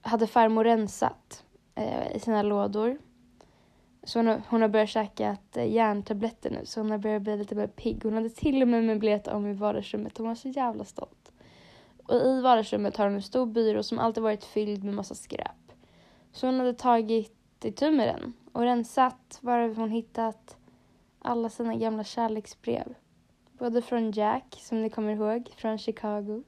hade 0.02 0.28
farmor 0.28 0.64
rensat 0.64 1.44
eh, 1.76 2.16
i 2.16 2.20
sina 2.20 2.42
lådor. 2.42 2.98
Så 4.04 4.20
hon 4.20 4.28
har, 4.28 4.42
hon 4.50 4.62
har 4.62 4.70
börjat 4.70 4.90
käka 4.90 5.38
eh, 5.56 5.72
järntabletter 5.72 6.52
nu 6.52 6.66
så 6.66 6.80
hon 6.80 6.92
har 6.92 6.98
börjat 6.98 7.22
bli 7.22 7.38
lite 7.38 7.56
mer 7.56 7.68
pigg. 7.68 8.04
Hon 8.04 8.14
hade 8.14 8.30
till 8.30 8.62
och 8.62 8.68
med 8.68 8.84
möblerat 8.84 9.28
om 9.28 9.48
i 9.48 9.54
vardagsrummet. 9.54 10.18
Hon 10.18 10.28
var 10.28 10.36
så 10.36 10.50
jävla 10.50 10.84
stolt. 10.84 11.32
Och 12.06 12.16
i 12.16 12.42
vardagsrummet 12.42 12.98
har 12.98 13.06
hon 13.06 13.16
en 13.16 13.22
stor 13.22 13.46
byrå 13.46 13.84
som 13.84 14.00
alltid 14.00 14.24
varit 14.24 14.44
fylld 14.44 14.84
med 14.84 14.94
massa 14.94 15.16
skräp. 15.16 15.72
Så 16.32 16.48
hon 16.48 16.60
hade 16.60 16.74
tagit 16.74 17.36
itu 17.62 17.92
med 17.92 18.08
den 18.08 18.34
och 18.54 18.62
rensat 18.62 19.40
varav 19.42 19.76
hon 19.76 19.90
hittat 19.90 20.58
alla 21.20 21.50
sina 21.50 21.76
gamla 21.76 22.04
kärleksbrev. 22.04 22.96
Både 23.52 23.82
från 23.82 24.12
Jack, 24.12 24.56
som 24.60 24.82
ni 24.82 24.90
kommer 24.90 25.14
ihåg, 25.14 25.50
från 25.56 25.78
Chicago. 25.78 26.44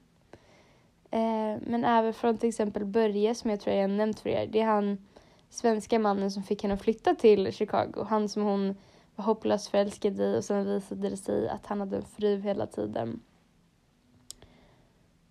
Eh, 1.10 1.60
men 1.60 1.84
även 1.84 2.14
från 2.14 2.38
till 2.38 2.48
exempel 2.48 2.84
Börje, 2.84 3.34
som 3.34 3.50
jag 3.50 3.60
tror 3.60 3.76
jag 3.76 3.82
har 3.82 3.88
nämnt 3.88 4.20
för 4.20 4.30
er. 4.30 4.46
Det 4.46 4.60
är 4.60 4.66
han 4.66 5.06
svenska 5.48 5.98
mannen 5.98 6.30
som 6.30 6.42
fick 6.42 6.62
henne 6.62 6.74
att 6.74 6.82
flytta 6.82 7.14
till 7.14 7.52
Chicago. 7.52 8.06
Han 8.08 8.28
som 8.28 8.42
hon 8.42 8.76
var 9.14 9.24
hopplöst 9.24 9.68
förälskad 9.68 10.20
i 10.20 10.38
och 10.38 10.44
sen 10.44 10.66
visade 10.66 11.08
det 11.08 11.16
sig 11.16 11.48
att 11.48 11.66
han 11.66 11.80
hade 11.80 11.96
en 11.96 12.04
fru 12.04 12.40
hela 12.40 12.66
tiden. 12.66 13.20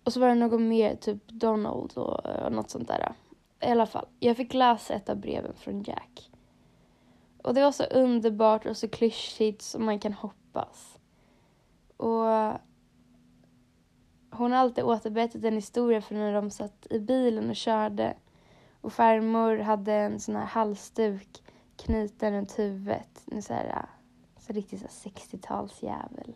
Och 0.04 0.12
så 0.12 0.20
var 0.20 0.28
det 0.28 0.34
någon 0.34 0.68
mer, 0.68 0.96
typ 0.96 1.28
Donald 1.28 1.92
och, 1.96 2.26
och 2.26 2.52
något 2.52 2.70
sånt 2.70 2.88
där. 2.88 3.12
I 3.60 3.66
alla 3.66 3.86
fall, 3.86 4.06
jag 4.20 4.36
fick 4.36 4.54
läsa 4.54 4.94
ett 4.94 5.08
av 5.08 5.16
breven 5.16 5.54
från 5.56 5.82
Jack. 5.82 6.30
Och 7.46 7.54
det 7.54 7.62
var 7.62 7.72
så 7.72 7.84
underbart 7.84 8.66
och 8.66 8.76
så 8.76 8.88
klyschigt 8.88 9.62
som 9.62 9.84
man 9.84 9.98
kan 9.98 10.12
hoppas. 10.12 10.98
Och 11.96 12.24
hon 14.30 14.52
har 14.52 14.54
alltid 14.54 14.84
återberättat 14.84 15.44
en 15.44 15.54
historia 15.54 16.00
från 16.00 16.18
när 16.18 16.32
de 16.32 16.50
satt 16.50 16.86
i 16.90 17.00
bilen 17.00 17.50
och 17.50 17.56
körde. 17.56 18.16
Och 18.80 18.92
farmor 18.92 19.58
hade 19.58 19.92
en 19.92 20.20
sån 20.20 20.36
här 20.36 20.44
halsduk 20.44 21.42
knuten 21.76 22.32
runt 22.32 22.58
huvudet. 22.58 23.24
En 23.32 23.42
så 23.42 23.52
här, 23.52 23.86
så 24.38 24.52
riktigt 24.52 24.82
60-talsjävel. 24.82 26.34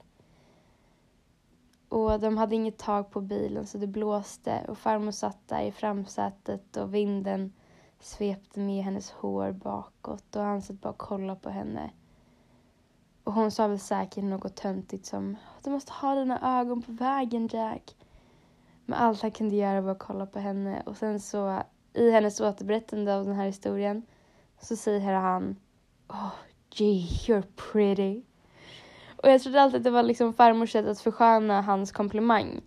Och 1.88 2.20
de 2.20 2.36
hade 2.36 2.54
inget 2.54 2.78
tak 2.78 3.10
på 3.10 3.20
bilen 3.20 3.66
så 3.66 3.78
det 3.78 3.86
blåste 3.86 4.64
och 4.68 4.78
farmor 4.78 5.10
satt 5.12 5.48
där 5.48 5.62
i 5.62 5.72
framsätet 5.72 6.76
och 6.76 6.94
vinden 6.94 7.52
svepte 8.00 8.60
med 8.60 8.84
hennes 8.84 9.10
hår 9.10 9.52
bakåt 9.52 10.36
och 10.36 10.42
han 10.42 10.62
satt 10.62 10.80
bara 10.80 10.88
och 10.88 10.98
kollade 10.98 11.40
på 11.40 11.50
henne. 11.50 11.90
Och 13.24 13.32
hon 13.32 13.50
sa 13.50 13.66
väl 13.66 13.78
säkert 13.78 14.24
något 14.24 14.56
töntigt 14.56 15.06
som 15.06 15.36
Du 15.62 15.70
måste 15.70 15.92
ha 15.92 16.14
dina 16.14 16.60
ögon 16.60 16.82
på 16.82 16.92
vägen 16.92 17.48
Jack. 17.52 17.96
Men 18.86 18.98
allt 18.98 19.22
han 19.22 19.30
kunde 19.30 19.56
göra 19.56 19.80
var 19.80 19.92
att 19.92 19.98
kolla 19.98 20.26
på 20.26 20.38
henne 20.38 20.82
och 20.86 20.96
sen 20.96 21.20
så 21.20 21.62
i 21.94 22.10
hennes 22.10 22.40
återberättande 22.40 23.16
av 23.16 23.24
den 23.24 23.34
här 23.34 23.46
historien 23.46 24.02
så 24.60 24.76
säger 24.76 25.14
han 25.14 25.56
Oh, 26.08 26.32
gee, 26.70 27.06
you're 27.06 27.44
pretty. 27.72 28.22
Och 29.16 29.30
jag 29.30 29.42
trodde 29.42 29.62
alltid 29.62 29.78
att 29.78 29.84
det 29.84 29.90
var 29.90 30.02
liksom 30.02 30.34
farmors 30.34 30.72
sätt 30.72 30.86
att 30.86 31.00
försköna 31.00 31.62
hans 31.62 31.92
komplimang. 31.92 32.60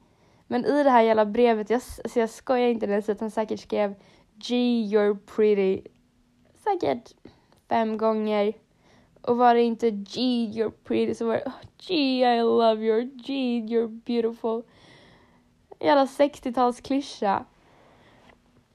Men 0.47 0.65
i 0.65 0.83
det 0.83 0.89
här 0.89 1.01
jävla 1.01 1.25
brevet, 1.25 1.69
jag, 1.69 1.81
alltså 2.03 2.19
jag 2.19 2.29
skojar 2.29 2.67
inte 2.67 2.85
ens 2.85 3.09
att 3.09 3.19
han 3.19 3.31
säkert 3.31 3.59
skrev 3.59 3.95
G, 4.43 4.55
you're 4.91 5.17
pretty 5.35 5.89
säkert 6.63 7.13
fem 7.69 7.97
gånger. 7.97 8.53
Och 9.21 9.37
var 9.37 9.55
det 9.55 9.61
inte 9.61 9.91
G, 9.91 10.21
you're 10.53 10.73
pretty 10.83 11.15
så 11.15 11.25
var 11.25 11.33
det 11.33 11.45
oh, 11.45 11.61
G, 11.77 11.95
I 12.19 12.41
love 12.41 12.85
you, 12.85 13.01
G, 13.01 13.33
you're 13.59 14.01
beautiful. 14.05 14.63
Jävla 15.79 16.05
60-talsklyscha. 16.05 17.45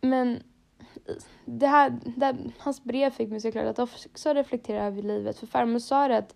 Men 0.00 0.42
det 1.44 1.66
här, 1.66 1.98
det 2.16 2.36
hans 2.58 2.84
brev 2.84 3.10
fick 3.10 3.30
mig 3.30 3.40
såklart 3.40 3.66
att 3.66 3.78
också 3.78 4.32
reflektera 4.32 4.84
över 4.84 5.02
livet. 5.02 5.38
För 5.38 5.46
farmor 5.46 5.78
sa 5.78 6.08
det 6.08 6.16
att 6.16 6.34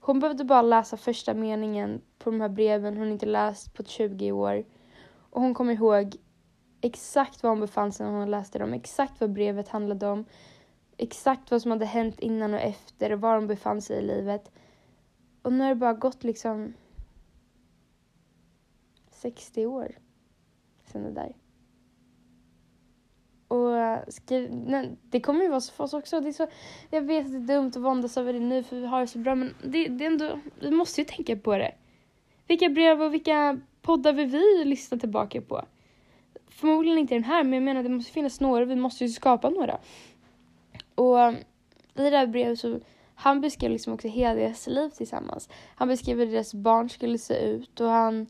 hon 0.00 0.20
behövde 0.20 0.44
bara 0.44 0.62
läsa 0.62 0.96
första 0.96 1.34
meningen 1.34 2.00
på 2.18 2.30
de 2.30 2.40
här 2.40 2.48
breven 2.48 2.96
hon 2.96 3.12
inte 3.12 3.26
läst 3.26 3.74
på 3.74 3.84
20 3.84 4.32
år. 4.32 4.64
Och 5.30 5.40
hon 5.40 5.54
kom 5.54 5.70
ihåg 5.70 6.16
exakt 6.80 7.42
var 7.42 7.50
hon 7.50 7.60
befann 7.60 7.92
sig 7.92 8.06
när 8.06 8.12
hon 8.12 8.30
läste 8.30 8.58
dem, 8.58 8.72
exakt 8.72 9.20
vad 9.20 9.32
brevet 9.32 9.68
handlade 9.68 10.06
om, 10.06 10.24
exakt 10.96 11.50
vad 11.50 11.62
som 11.62 11.70
hade 11.70 11.86
hänt 11.86 12.20
innan 12.20 12.54
och 12.54 12.60
efter 12.60 13.12
och 13.12 13.20
var 13.20 13.34
hon 13.34 13.46
befann 13.46 13.82
sig 13.82 13.98
i 13.98 14.02
livet. 14.02 14.50
Och 15.42 15.52
nu 15.52 15.62
har 15.62 15.68
det 15.68 15.74
bara 15.74 15.94
gått 15.94 16.24
liksom 16.24 16.74
60 19.10 19.66
år 19.66 19.98
sen 20.84 21.02
det 21.02 21.10
där. 21.10 21.36
Och 23.48 23.76
eh, 23.76 24.00
skriv, 24.08 24.50
nej, 24.66 24.96
det 25.02 25.20
kommer 25.20 25.42
ju 25.42 25.48
vara 25.48 25.60
så 25.60 25.72
för 25.72 25.84
oss 25.84 25.94
också. 25.94 26.20
Det 26.20 26.28
är 26.28 26.32
så, 26.32 26.46
jag 26.90 27.02
vet 27.02 27.26
att 27.26 27.32
det 27.32 27.52
är 27.52 27.56
dumt 27.56 27.68
att 27.68 27.76
våndas 27.76 28.16
över 28.16 28.32
det 28.32 28.40
nu 28.40 28.62
för 28.62 28.76
vi 28.76 28.86
har 28.86 29.00
det 29.00 29.06
så 29.06 29.18
bra 29.18 29.34
men 29.34 29.54
det, 29.64 29.88
det 29.88 30.04
är 30.04 30.10
ändå, 30.10 30.40
vi 30.60 30.70
måste 30.70 31.00
ju 31.00 31.04
tänka 31.04 31.36
på 31.36 31.58
det. 31.58 31.74
Vilka 32.46 32.68
brev 32.68 33.02
och 33.02 33.14
vilka 33.14 33.60
poddar 33.82 34.12
vill 34.12 34.26
vi 34.26 34.64
lyssna 34.64 34.98
tillbaka 34.98 35.40
på? 35.40 35.64
Förmodligen 36.60 36.98
inte 36.98 37.14
den 37.14 37.24
här 37.24 37.44
men 37.44 37.52
jag 37.52 37.62
menar 37.62 37.82
det 37.82 37.88
måste 37.88 38.12
finnas 38.12 38.40
några, 38.40 38.64
vi 38.64 38.76
måste 38.76 39.04
ju 39.04 39.10
skapa 39.10 39.50
några. 39.50 39.78
Och 40.94 41.16
um, 41.16 41.36
i 41.94 42.10
det 42.10 42.16
här 42.16 42.26
brevet 42.26 42.58
så 42.58 42.80
han 43.14 43.40
beskrev 43.40 43.70
liksom 43.70 43.92
också 43.92 44.08
hela 44.08 44.34
deras 44.34 44.66
liv 44.66 44.88
tillsammans. 44.88 45.48
Han 45.74 45.88
beskrev 45.88 46.18
hur 46.18 46.26
deras 46.26 46.54
barn 46.54 46.88
skulle 46.88 47.18
se 47.18 47.34
ut 47.34 47.80
och 47.80 47.88
han 47.88 48.26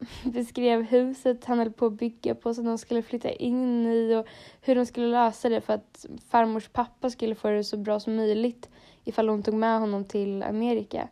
beskrev 0.24 0.82
huset 0.82 1.44
han 1.44 1.58
höll 1.58 1.72
på 1.72 1.86
att 1.86 1.92
bygga 1.92 2.34
på 2.34 2.54
som 2.54 2.64
de 2.64 2.78
skulle 2.78 3.02
flytta 3.02 3.30
in 3.30 3.86
i 3.86 4.14
och 4.14 4.26
hur 4.60 4.74
de 4.74 4.86
skulle 4.86 5.06
lösa 5.06 5.48
det 5.48 5.60
för 5.60 5.72
att 5.72 6.06
farmors 6.28 6.68
pappa 6.68 7.10
skulle 7.10 7.34
få 7.34 7.48
det 7.48 7.64
så 7.64 7.76
bra 7.76 8.00
som 8.00 8.16
möjligt 8.16 8.68
ifall 9.04 9.28
hon 9.28 9.42
tog 9.42 9.54
med 9.54 9.80
honom 9.80 10.04
till 10.04 10.42
Amerika. 10.42 11.08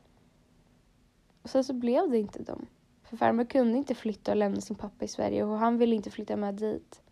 Och 1.43 1.51
sen 1.51 1.65
så 1.65 1.73
blev 1.73 2.11
det 2.11 2.19
inte 2.19 2.43
dem. 2.43 2.67
För 3.09 3.17
farmor 3.17 3.45
kunde 3.45 3.79
inte 3.79 3.95
flytta 3.95 4.31
och 4.31 4.37
lämna 4.37 4.61
sin 4.61 4.77
pappa 4.77 5.05
i 5.05 5.09
Sverige 5.09 5.45
och 5.45 5.59
han 5.59 5.79
ville 5.79 5.97
inte 5.97 6.11
flytta 6.11 6.37
med 6.37 6.55
dit. 6.55 7.03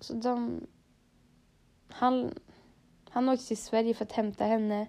Så 0.00 0.14
de... 0.14 0.66
Han, 1.88 2.34
han 3.08 3.28
åkte 3.28 3.46
till 3.46 3.56
Sverige 3.56 3.94
för 3.94 4.04
att 4.04 4.12
hämta 4.12 4.44
henne. 4.44 4.86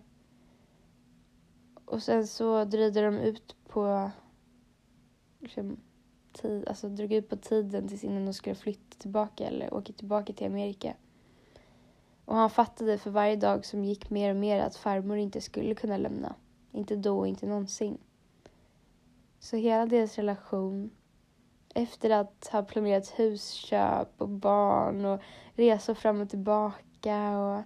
Och 1.86 2.04
sen 2.04 2.28
så 2.28 2.65
dröjde 2.65 3.02
de 3.02 3.17
ut 3.17 3.56
på 3.67 4.12
liksom, 5.39 5.78
tid, 6.34 6.67
alltså 6.67 6.89
drog 6.89 7.13
ut 7.13 7.30
på 7.30 7.36
tiden 7.38 7.88
tills 7.88 8.04
innan 8.04 8.26
de 8.26 8.34
skulle 8.34 8.56
flytta 8.56 8.98
tillbaka 8.98 9.43
eller 9.43 9.74
åka 9.74 9.93
tillbaka 9.93 10.34
till 10.34 10.48
Amerika. 10.48 10.93
Och 12.26 12.36
han 12.36 12.50
fattade 12.50 12.98
för 12.98 13.12
varje 13.12 13.36
dag 13.36 13.65
som 13.65 13.86
gick 13.86 14.10
mer 14.10 14.30
och 14.30 14.36
mer 14.36 14.60
att 14.60 14.76
farmor 14.76 15.17
inte 15.17 15.41
skulle 15.41 15.76
kunna 15.76 15.98
lämna. 15.98 16.36
Inte 16.71 16.95
då 16.95 17.19
och 17.19 17.28
inte 17.28 17.48
någonsin. 17.48 17.98
Så 19.39 19.58
hela 19.58 19.86
deras 19.86 20.15
relation, 20.15 20.91
efter 21.76 22.10
att 22.10 22.48
ha 22.52 22.63
planerat 22.63 23.19
husköp 23.19 24.21
och 24.21 24.30
barn 24.30 25.06
och 25.06 25.21
resor 25.56 25.93
fram 25.93 26.21
och 26.21 26.30
tillbaka 26.30 27.38
och 27.39 27.63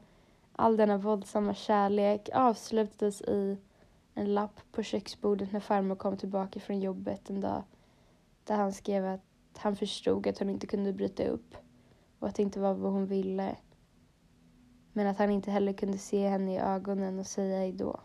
all 0.54 0.78
denna 0.78 0.98
våldsamma 0.98 1.54
kärlek 1.54 2.30
avslutades 2.34 3.22
i 3.22 3.58
en 4.14 4.34
lapp 4.34 4.62
på 4.72 4.84
köksbordet 4.84 5.52
när 5.52 5.60
farmor 5.60 5.96
kom 5.96 6.18
tillbaka 6.18 6.60
från 6.60 6.80
jobbet 6.80 7.30
en 7.30 7.42
dag. 7.42 7.64
Där 8.44 8.56
han 8.56 8.74
skrev 8.74 9.06
att 9.06 9.22
han 9.58 9.76
förstod 9.76 10.28
att 10.28 10.40
hon 10.40 10.50
inte 10.50 10.68
kunde 10.68 10.94
bryta 10.94 11.24
upp 11.28 11.56
och 12.20 12.28
att 12.28 12.36
det 12.36 12.44
inte 12.44 12.60
var 12.60 12.74
vad 12.74 12.92
hon 12.92 13.06
ville. 13.06 13.56
Men 14.94 15.08
att 15.08 15.18
han 15.18 15.32
inte 15.32 15.52
heller 15.52 15.74
kunde 15.74 15.98
se 15.98 16.28
henne 16.28 16.54
i 16.54 16.60
ögonen 16.60 17.20
och 17.20 17.28
säga 17.28 17.58
hejdå. 17.58 18.00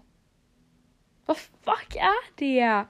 Vad 1.27 1.37
fuck 1.37 1.97
är 1.97 2.39
det? 2.39 2.87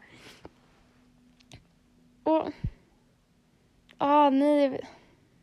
Och... 2.24 2.48
Ah, 3.98 4.30
nej. 4.30 4.80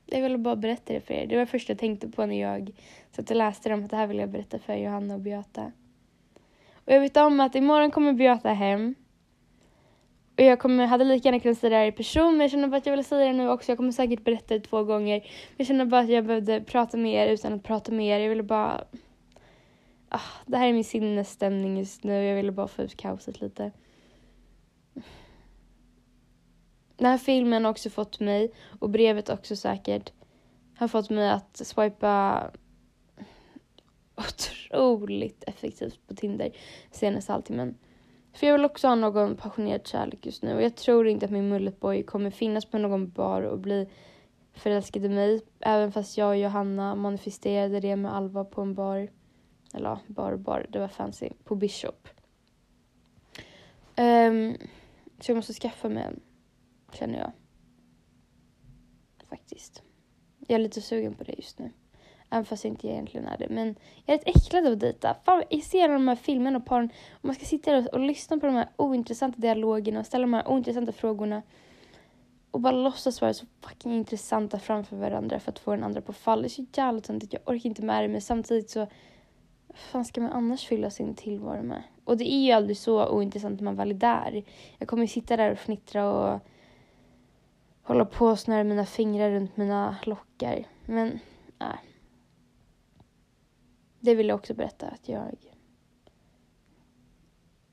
Jag 0.06 0.22
ville 0.22 0.38
bara 0.38 0.56
berätta 0.56 0.94
det 0.94 1.02
för 1.02 1.14
er. 1.14 1.28
Det 1.28 1.36
var 1.36 1.40
det 1.40 1.52
första 1.52 1.72
jag 1.72 1.80
tänkte 1.80 2.08
på 2.08 2.26
när 2.26 2.42
jag 2.42 2.72
satt 3.12 3.30
och 3.30 3.36
läste 3.36 3.70
dem. 3.70 3.84
Att 3.84 3.90
det 3.90 3.98
här 3.98 4.08
vill 4.08 4.18
jag 4.18 4.30
berätta 4.30 4.60
för 4.60 4.76
Johanna 4.76 5.14
och 5.14 5.20
Beata. 5.20 5.72
Och 6.74 6.94
jag 6.94 7.00
vet 7.00 7.18
om 7.18 7.40
att 7.40 7.56
imorgon 7.56 7.92
kommer 7.92 8.14
Beata 8.14 8.50
hem. 8.50 8.96
Och 10.38 10.44
jag 10.44 10.60
kommer, 10.60 10.86
hade 10.86 11.04
lika 11.04 11.28
gärna 11.28 11.40
kunnat 11.40 11.58
säga 11.58 11.70
det 11.70 11.76
här 11.76 11.86
i 11.86 11.92
person, 11.92 12.32
men 12.32 12.42
jag 12.42 12.52
känner 12.52 12.68
bara 12.68 12.78
att 12.78 12.86
jag 12.86 12.96
vill 12.96 13.06
säga 13.06 13.26
det 13.26 13.34
nu 13.34 13.50
också. 13.50 13.72
Jag 13.72 13.78
kommer 13.78 13.92
säkert 13.92 14.24
berätta 14.24 14.54
det 14.54 14.60
två 14.60 14.84
gånger. 14.84 15.20
Men 15.20 15.56
jag 15.58 15.68
känner 15.68 15.86
bara 15.86 16.02
att 16.02 16.10
jag 16.10 16.26
behövde 16.26 16.62
prata 16.62 16.98
med 16.98 17.14
er 17.14 17.34
utan 17.34 17.54
att 17.54 17.64
prata 17.64 17.92
med 17.92 18.06
er. 18.06 18.20
Jag 18.20 18.30
ville 18.30 18.44
bara... 18.44 18.84
Ah, 20.10 20.20
det 20.46 20.58
här 20.58 20.68
är 20.68 20.74
min 20.74 20.84
sinnesstämning 20.84 21.78
just 21.78 22.04
nu. 22.04 22.24
Jag 22.24 22.36
ville 22.36 22.52
bara 22.52 22.68
få 22.68 22.82
ut 22.82 22.98
kaoset 22.98 23.42
lite. 23.42 23.72
Den 26.98 27.08
här 27.08 27.18
filmen 27.18 27.66
har 27.66 27.72
också 27.72 27.90
fått 27.90 28.20
mig, 28.20 28.52
och 28.80 28.90
brevet 28.90 29.30
också 29.30 29.56
säkert, 29.56 30.12
har 30.76 30.88
fått 30.88 31.10
mig 31.10 31.30
att 31.30 31.58
swipa 31.58 32.52
otroligt 34.16 35.44
effektivt 35.48 36.08
på 36.08 36.16
Tinder 36.16 36.52
senaste 36.92 37.32
halvtimmen. 37.32 37.78
För 38.34 38.48
jag 38.48 38.54
vill 38.54 38.66
också 38.66 38.88
ha 38.88 38.96
någon 38.96 39.36
passionerad 39.36 39.88
kärlek 39.88 40.26
just 40.26 40.44
nu 40.44 40.56
och 40.56 40.62
jag 40.62 40.76
tror 40.76 41.08
inte 41.08 41.26
att 41.26 41.32
min 41.32 41.50
mulletboy 41.50 42.04
kommer 42.04 42.32
finnas 42.32 42.66
på 42.66 42.78
någon 42.78 43.10
bar 43.10 43.42
och 43.42 43.60
bli 43.60 43.90
förälskad 44.54 45.06
i 45.06 45.10
mig. 45.10 45.42
Även 45.60 45.92
fast 45.92 46.18
jag 46.18 46.30
och 46.30 46.38
Johanna 46.38 46.96
manifesterade 46.96 47.80
det 47.80 47.96
med 47.96 48.16
Alva 48.16 48.44
på 48.44 48.62
en 48.62 48.74
bar. 48.74 49.08
Eller 49.74 49.90
ja, 49.90 50.00
bar 50.08 50.32
och 50.32 50.40
bar, 50.40 50.66
det 50.70 50.80
var 50.80 50.88
fancy. 50.88 51.30
På 51.44 51.56
Bishop. 51.56 52.08
Um, 53.98 54.58
så 55.20 55.32
jag 55.32 55.36
måste 55.36 55.54
skaffa 55.54 55.90
mig 55.90 56.04
en, 56.04 56.20
känner 56.96 57.20
jag. 57.20 57.32
Faktiskt. 59.30 59.84
Jag 60.48 60.56
är 60.56 60.60
lite 60.60 60.82
sugen 60.82 61.14
på 61.14 61.24
det 61.24 61.34
just 61.38 61.60
nu. 61.60 61.72
Även 62.30 62.46
fast 62.46 62.64
jag 62.64 62.72
inte 62.72 62.88
egentligen 62.88 63.28
är 63.28 63.38
det. 63.38 63.48
Men 63.50 63.76
jag 64.06 64.14
är 64.14 64.18
rätt 64.18 64.36
äcklad 64.36 64.68
av 64.68 64.74
att 64.74 64.80
dejta. 64.80 65.16
Fan, 65.26 65.44
jag 65.50 65.64
ser 65.64 65.90
de 65.90 66.08
här 66.08 66.16
filmerna 66.16 66.58
och 66.58 66.66
paren 66.66 66.90
och 67.12 67.26
man 67.26 67.36
ska 67.36 67.46
sitta 67.46 67.78
och, 67.78 67.88
och 67.88 68.00
lyssna 68.00 68.38
på 68.38 68.46
de 68.46 68.56
här 68.56 68.70
ointressanta 68.76 69.40
dialogerna 69.40 70.00
och 70.00 70.06
ställa 70.06 70.22
de 70.22 70.34
här 70.34 70.48
ointressanta 70.48 70.92
frågorna. 70.92 71.42
Och 72.52 72.62
bara 72.62 72.76
låtsas 72.76 73.22
vara 73.22 73.34
så 73.34 73.46
fucking 73.62 73.94
intressanta 73.94 74.60
framför 74.60 74.96
varandra 74.96 75.40
för 75.40 75.52
att 75.52 75.60
få 75.60 75.72
den 75.72 75.84
andra 75.84 76.02
på 76.02 76.14
fall. 76.14 76.42
Det 76.42 76.48
är 76.48 76.50
så 76.50 76.66
jävla 76.74 77.02
töntigt. 77.02 77.34
Jag 77.34 77.42
orkar 77.46 77.70
inte 77.70 77.82
med 77.82 78.04
det 78.04 78.08
men 78.08 78.22
samtidigt 78.22 78.70
så 78.70 78.80
vad 79.68 79.78
fan 79.78 80.06
ska 80.06 80.22
man 80.22 80.32
annars 80.32 80.66
fylla 80.66 80.90
sin 80.90 81.16
tillvaro 81.16 81.64
med? 81.64 81.84
Och 82.04 82.18
det 82.18 82.32
är 82.32 82.46
ju 82.46 82.52
aldrig 82.52 82.78
så 82.78 83.10
ointressant 83.10 83.60
när 83.60 83.66
man 83.66 83.76
väl 83.76 83.92
är 83.92 83.96
där. 83.96 84.44
Jag 84.78 84.88
kommer 84.88 85.08
sitta 85.08 85.38
där 85.38 85.52
och 85.52 85.60
fnittra 85.60 86.12
och 86.12 86.40
hålla 87.84 88.06
på 88.06 88.26
och 88.26 88.40
snöra 88.40 88.64
mina 88.64 88.86
fingrar 88.86 89.32
runt 89.32 89.58
mina 89.58 89.98
lockar. 90.06 90.68
Men, 90.86 91.20
nej. 91.58 91.78
Det 94.00 94.16
vill 94.16 94.28
jag 94.28 94.36
också 94.36 94.54
berätta 94.54 94.88
att 94.88 95.10
jag... 95.10 95.36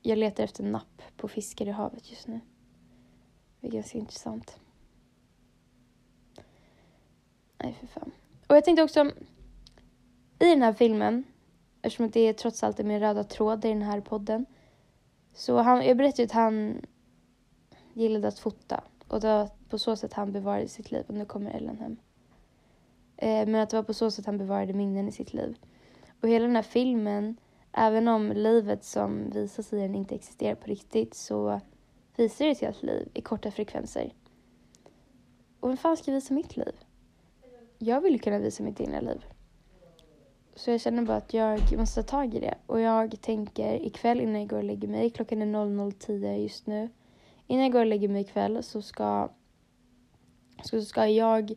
Jag 0.01 0.17
letar 0.17 0.43
efter 0.43 0.63
napp 0.63 1.01
på 1.17 1.27
fiskar 1.27 1.65
i 1.65 1.71
havet 1.71 2.11
just 2.11 2.27
nu. 2.27 2.39
Det 3.59 3.67
är 3.67 3.71
ganska 3.71 3.97
intressant. 3.97 4.59
Nej, 7.57 7.73
för 7.79 7.87
fan. 7.87 8.11
Och 8.47 8.55
jag 8.55 8.65
tänkte 8.65 8.83
också, 8.83 9.11
i 10.39 10.45
den 10.45 10.61
här 10.61 10.73
filmen, 10.73 11.23
eftersom 11.81 12.09
det 12.09 12.19
är 12.19 12.33
trots 12.33 12.63
allt 12.63 12.79
är 12.79 12.83
min 12.83 12.99
röda 12.99 13.23
tråd 13.23 13.65
i 13.65 13.69
den 13.69 13.81
här 13.81 14.01
podden, 14.01 14.45
så 15.33 15.57
han, 15.57 15.85
jag 15.85 15.97
berättade 15.97 16.23
att 16.23 16.31
han 16.31 16.81
gillade 17.93 18.27
att 18.27 18.39
fota 18.39 18.83
och 19.07 19.21
det 19.21 19.49
på 19.69 19.77
så 19.77 19.95
sätt 19.95 20.13
han 20.13 20.31
bevarade 20.31 20.67
sitt 20.67 20.91
liv. 20.91 21.03
Och 21.07 21.13
nu 21.13 21.25
kommer 21.25 21.51
Ellen 21.51 21.77
hem. 21.77 21.97
Eh, 23.17 23.47
men 23.47 23.55
att 23.55 23.69
det 23.69 23.77
var 23.77 23.83
på 23.83 23.93
så 23.93 24.11
sätt 24.11 24.25
han 24.25 24.37
bevarade 24.37 24.73
minnen 24.73 25.07
i 25.07 25.11
sitt 25.11 25.33
liv. 25.33 25.57
Och 26.21 26.29
hela 26.29 26.45
den 26.45 26.55
här 26.55 26.63
filmen, 26.63 27.37
även 27.71 28.07
om 28.07 28.31
livet 28.31 28.83
som 28.83 29.29
visas 29.29 29.73
i 29.73 29.79
den 29.79 29.95
inte 29.95 30.15
existerar 30.15 30.55
på 30.55 30.67
riktigt 30.67 31.13
så 31.13 31.61
visar 32.15 32.45
det 32.45 32.51
ett 32.51 32.61
helt 32.61 32.83
liv 32.83 33.09
i 33.13 33.21
korta 33.21 33.51
frekvenser. 33.51 34.13
Och 35.59 35.69
vem 35.69 35.77
fan 35.77 35.97
ska 35.97 36.11
visa 36.11 36.33
mitt 36.33 36.57
liv? 36.57 36.73
Jag 37.77 38.01
vill 38.01 38.21
kunna 38.21 38.39
visa 38.39 38.63
mitt 38.63 38.81
egna 38.81 38.99
liv. 38.99 39.25
Så 40.55 40.71
jag 40.71 40.81
känner 40.81 41.03
bara 41.03 41.17
att 41.17 41.33
jag 41.33 41.77
måste 41.77 42.03
ta 42.03 42.09
tag 42.09 42.35
i 42.35 42.39
det. 42.39 42.55
Och 42.65 42.79
jag 42.79 43.21
tänker 43.21 43.85
ikväll 43.85 44.21
innan 44.21 44.39
jag 44.41 44.49
går 44.49 44.57
och 44.57 44.63
lägger 44.63 44.87
mig, 44.87 45.09
klockan 45.09 45.41
är 45.41 45.45
00.10 45.45 46.35
just 46.35 46.67
nu. 46.67 46.89
Innan 47.47 47.63
jag 47.63 47.71
går 47.71 47.79
och 47.79 47.85
lägger 47.85 48.09
mig 48.09 48.21
ikväll 48.21 48.63
så 48.63 48.81
ska, 48.81 49.29
så 50.63 50.81
ska 50.81 51.07
jag 51.07 51.55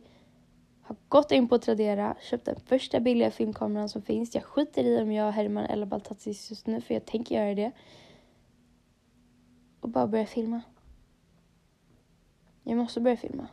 har 0.83 0.95
gått 1.09 1.31
in 1.31 1.47
på 1.47 1.57
Tradera, 1.57 2.15
köpt 2.21 2.45
den 2.45 2.59
första 2.65 2.99
billiga 2.99 3.31
filmkameran 3.31 3.89
som 3.89 4.01
finns. 4.01 4.35
Jag 4.35 4.43
skiter 4.43 4.83
i 4.83 5.01
om 5.01 5.11
jag, 5.11 5.31
Herman 5.31 5.65
eller 5.65 5.85
Baltazis 5.85 6.49
just 6.49 6.67
nu, 6.67 6.81
för 6.81 6.93
jag 6.93 7.05
tänker 7.05 7.35
göra 7.35 7.55
det. 7.55 7.71
Och 9.79 9.89
bara 9.89 10.07
börja 10.07 10.25
filma. 10.25 10.61
Jag 12.63 12.77
måste 12.77 13.01
börja 13.01 13.17
filma. 13.17 13.47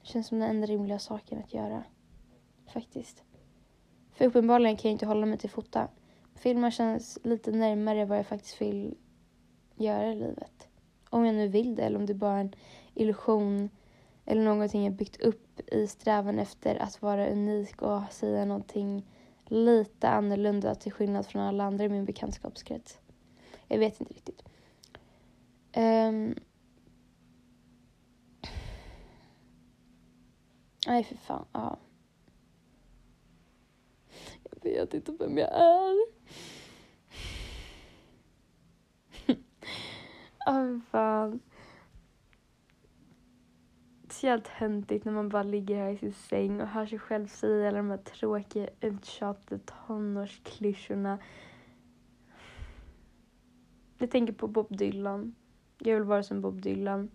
Det 0.00 0.06
känns 0.06 0.26
som 0.26 0.38
den 0.38 0.50
enda 0.50 0.66
rimliga 0.66 0.98
saken 0.98 1.38
att 1.38 1.54
göra. 1.54 1.84
Faktiskt. 2.72 3.22
För 4.12 4.24
uppenbarligen 4.24 4.76
kan 4.76 4.88
jag 4.88 4.94
inte 4.94 5.06
hålla 5.06 5.26
mig 5.26 5.38
till 5.38 5.50
fota. 5.50 5.88
Filma 6.34 6.70
känns 6.70 7.18
lite 7.24 7.50
närmare 7.50 8.04
vad 8.04 8.18
jag 8.18 8.26
faktiskt 8.26 8.60
vill 8.60 8.94
göra 9.76 10.12
i 10.12 10.14
livet. 10.14 10.68
Om 11.10 11.24
jag 11.24 11.34
nu 11.34 11.48
vill 11.48 11.74
det 11.74 11.82
eller 11.82 11.98
om 11.98 12.06
det 12.06 12.14
bara 12.14 12.36
är 12.36 12.40
en 12.40 12.54
illusion 12.94 13.70
eller 14.26 14.44
någonting 14.44 14.84
jag 14.84 14.92
byggt 14.92 15.20
upp 15.20 15.60
i 15.66 15.86
strävan 15.86 16.38
efter 16.38 16.76
att 16.76 17.02
vara 17.02 17.30
unik 17.30 17.82
och 17.82 18.02
säga 18.10 18.44
någonting 18.44 19.06
lite 19.44 20.08
annorlunda 20.08 20.74
till 20.74 20.92
skillnad 20.92 21.26
från 21.26 21.42
alla 21.42 21.64
andra 21.64 21.84
i 21.84 21.88
min 21.88 22.04
bekantskapskrets. 22.04 22.98
Jag 23.68 23.78
vet 23.78 24.00
inte 24.00 24.14
riktigt. 24.14 24.42
Um... 25.76 26.34
Nej, 30.86 31.04
för 31.04 31.16
fan. 31.16 31.46
Ja. 31.52 31.78
Jag 34.42 34.62
vet 34.62 34.94
inte 34.94 35.12
vem 35.18 35.38
jag 35.38 35.50
är. 35.54 35.96
Ja, 40.48 40.60
oh, 40.60 40.80
fan 40.90 41.40
speciellt 44.26 44.48
höntigt 44.48 44.88
töntigt 44.88 45.04
när 45.04 45.12
man 45.12 45.28
bara 45.28 45.42
ligger 45.42 45.76
här 45.76 45.90
i 45.90 45.96
sin 45.96 46.12
säng 46.12 46.60
och 46.60 46.68
hör 46.68 46.86
sig 46.86 46.98
själv 46.98 47.26
säga 47.26 47.68
alla 47.68 47.76
de 47.76 47.90
här 47.90 47.96
tråkiga, 47.96 48.68
uttjatade 48.80 49.60
tonårsklyschorna. 49.86 51.18
Jag 53.98 54.10
tänker 54.10 54.32
på 54.32 54.48
Bob 54.48 54.76
Dylan. 54.76 55.34
Jag 55.78 55.94
vill 55.94 56.04
vara 56.04 56.22
som 56.22 56.40
Bob 56.40 56.62
Dylan. 56.62 57.10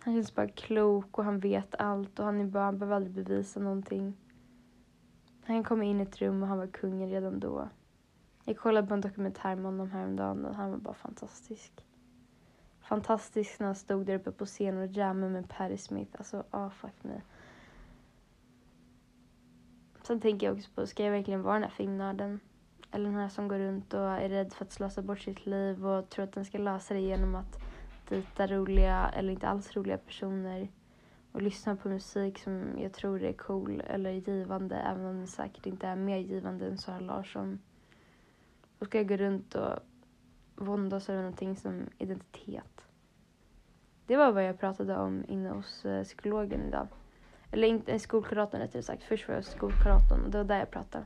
Han 0.00 0.14
känns 0.14 0.34
bara 0.34 0.48
klok 0.48 1.18
och 1.18 1.24
han 1.24 1.38
vet 1.38 1.74
allt 1.74 2.18
och 2.18 2.24
han, 2.24 2.40
är 2.40 2.44
bara, 2.44 2.64
han 2.64 2.78
behöver 2.78 2.96
aldrig 2.96 3.14
bevisa 3.14 3.60
någonting. 3.60 4.16
Han 5.44 5.64
kom 5.64 5.82
in 5.82 6.00
i 6.00 6.02
ett 6.02 6.20
rum 6.20 6.42
och 6.42 6.48
han 6.48 6.58
var 6.58 6.66
kungen 6.66 7.10
redan 7.10 7.40
då. 7.40 7.68
Jag 8.44 8.56
kollade 8.56 8.86
på 8.86 8.94
en 8.94 9.00
dokumentär 9.00 9.54
med 9.56 9.64
honom 9.64 9.90
häromdagen 9.90 10.44
och 10.44 10.54
han 10.54 10.70
var 10.70 10.78
bara 10.78 10.94
fantastisk. 10.94 11.84
Fantastisk 12.84 13.60
när 13.60 13.66
han 13.66 13.74
stod 13.74 14.06
där 14.06 14.14
uppe 14.14 14.32
på 14.32 14.46
scenen 14.46 14.82
och 14.82 14.96
jammade 14.96 15.32
med 15.32 15.48
Patti 15.48 15.78
Smith. 15.78 16.10
Alltså, 16.18 16.44
ah 16.50 16.66
oh, 16.66 16.70
fuck 16.70 16.94
me. 17.02 17.20
Sen 20.02 20.20
tänker 20.20 20.46
jag 20.46 20.56
också 20.56 20.70
på, 20.74 20.86
ska 20.86 21.04
jag 21.04 21.10
verkligen 21.10 21.42
vara 21.42 21.54
den 21.54 21.62
här 21.62 21.70
filmnörden? 21.70 22.40
Eller 22.90 23.04
den 23.04 23.14
här 23.18 23.28
som 23.28 23.48
går 23.48 23.58
runt 23.58 23.94
och 23.94 24.00
är 24.00 24.28
rädd 24.28 24.52
för 24.52 24.64
att 24.64 24.72
slösa 24.72 25.02
bort 25.02 25.20
sitt 25.20 25.46
liv 25.46 25.86
och 25.86 26.10
tror 26.10 26.24
att 26.24 26.32
den 26.32 26.44
ska 26.44 26.58
lösa 26.58 26.94
det 26.94 27.00
genom 27.00 27.34
att 27.34 27.58
dejta 28.08 28.46
roliga 28.46 29.10
eller 29.16 29.32
inte 29.32 29.48
alls 29.48 29.76
roliga 29.76 29.98
personer 29.98 30.68
och 31.32 31.42
lyssna 31.42 31.76
på 31.76 31.88
musik 31.88 32.38
som 32.38 32.78
jag 32.78 32.92
tror 32.92 33.22
är 33.22 33.32
cool 33.32 33.82
eller 33.86 34.10
givande 34.10 34.76
även 34.76 35.06
om 35.06 35.16
den 35.16 35.26
säkert 35.26 35.66
inte 35.66 35.86
är 35.86 35.96
mer 35.96 36.18
givande 36.18 36.66
än 36.66 36.78
Sara 36.78 37.00
Larsson. 37.00 37.60
Och 38.78 38.86
ska 38.86 38.98
jag 38.98 39.08
gå 39.08 39.16
runt 39.16 39.54
och 39.54 39.78
våndas 40.56 41.08
över 41.08 41.22
någonting 41.22 41.56
som 41.56 41.86
identitet. 41.98 42.86
Det 44.06 44.16
var 44.16 44.32
vad 44.32 44.44
jag 44.44 44.58
pratade 44.58 44.96
om 44.96 45.24
inne 45.28 45.48
hos 45.48 45.84
eh, 45.84 46.04
psykologen 46.04 46.68
idag. 46.68 46.88
Eller 47.50 47.68
inte 47.68 47.92
eh, 47.92 47.98
skolkuratorn 47.98 48.60
rättare 48.60 48.82
sagt. 48.82 49.04
Först 49.04 49.28
var 49.28 49.34
jag 49.34 49.42
hos 49.42 49.50
skolkuratorn 49.50 50.24
och 50.24 50.30
det 50.30 50.38
var 50.38 50.44
där 50.44 50.58
jag 50.58 50.70
pratade. 50.70 51.04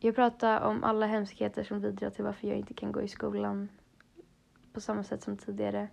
Jag 0.00 0.14
pratade 0.14 0.60
om 0.66 0.84
alla 0.84 1.06
hemskheter 1.06 1.62
som 1.62 1.80
bidrar 1.80 2.10
till 2.10 2.24
varför 2.24 2.48
jag 2.48 2.56
inte 2.56 2.74
kan 2.74 2.92
gå 2.92 3.02
i 3.02 3.08
skolan 3.08 3.68
på 4.72 4.80
samma 4.80 5.02
sätt 5.02 5.22
som 5.22 5.36
tidigare. 5.36 5.88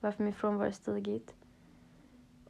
Varför 0.00 0.24
min 0.24 0.32
frånvaro 0.32 0.72
stigit. 0.72 1.34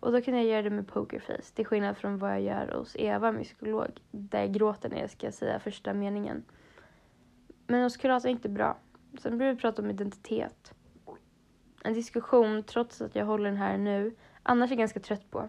Och 0.00 0.12
då 0.12 0.20
kan 0.20 0.34
jag 0.34 0.44
göra 0.44 0.62
det 0.62 0.70
med 0.70 0.88
pokerface, 0.88 1.54
till 1.54 1.66
skillnad 1.66 1.96
från 1.96 2.18
vad 2.18 2.30
jag 2.30 2.40
gör 2.40 2.74
hos 2.78 2.96
Eva, 2.96 3.32
min 3.32 3.44
psykolog, 3.44 3.88
där 4.10 4.40
jag 4.40 4.52
gråter 4.52 4.90
när 4.90 5.00
jag 5.00 5.10
ska 5.10 5.32
säga 5.32 5.60
första 5.60 5.94
meningen. 5.94 6.44
Men 7.70 7.82
hos 7.82 7.96
kuratorn 7.96 8.28
är 8.28 8.32
inte 8.32 8.48
bra. 8.48 8.76
Sen 9.18 9.38
började 9.38 9.54
vi 9.54 9.60
prata 9.60 9.82
om 9.82 9.90
identitet. 9.90 10.74
En 11.84 11.94
diskussion, 11.94 12.62
trots 12.62 13.00
att 13.00 13.14
jag 13.14 13.26
håller 13.26 13.44
den 13.44 13.56
här 13.56 13.78
nu, 13.78 14.14
annars 14.42 14.70
är 14.70 14.72
jag 14.72 14.78
ganska 14.78 15.00
trött 15.00 15.30
på. 15.30 15.48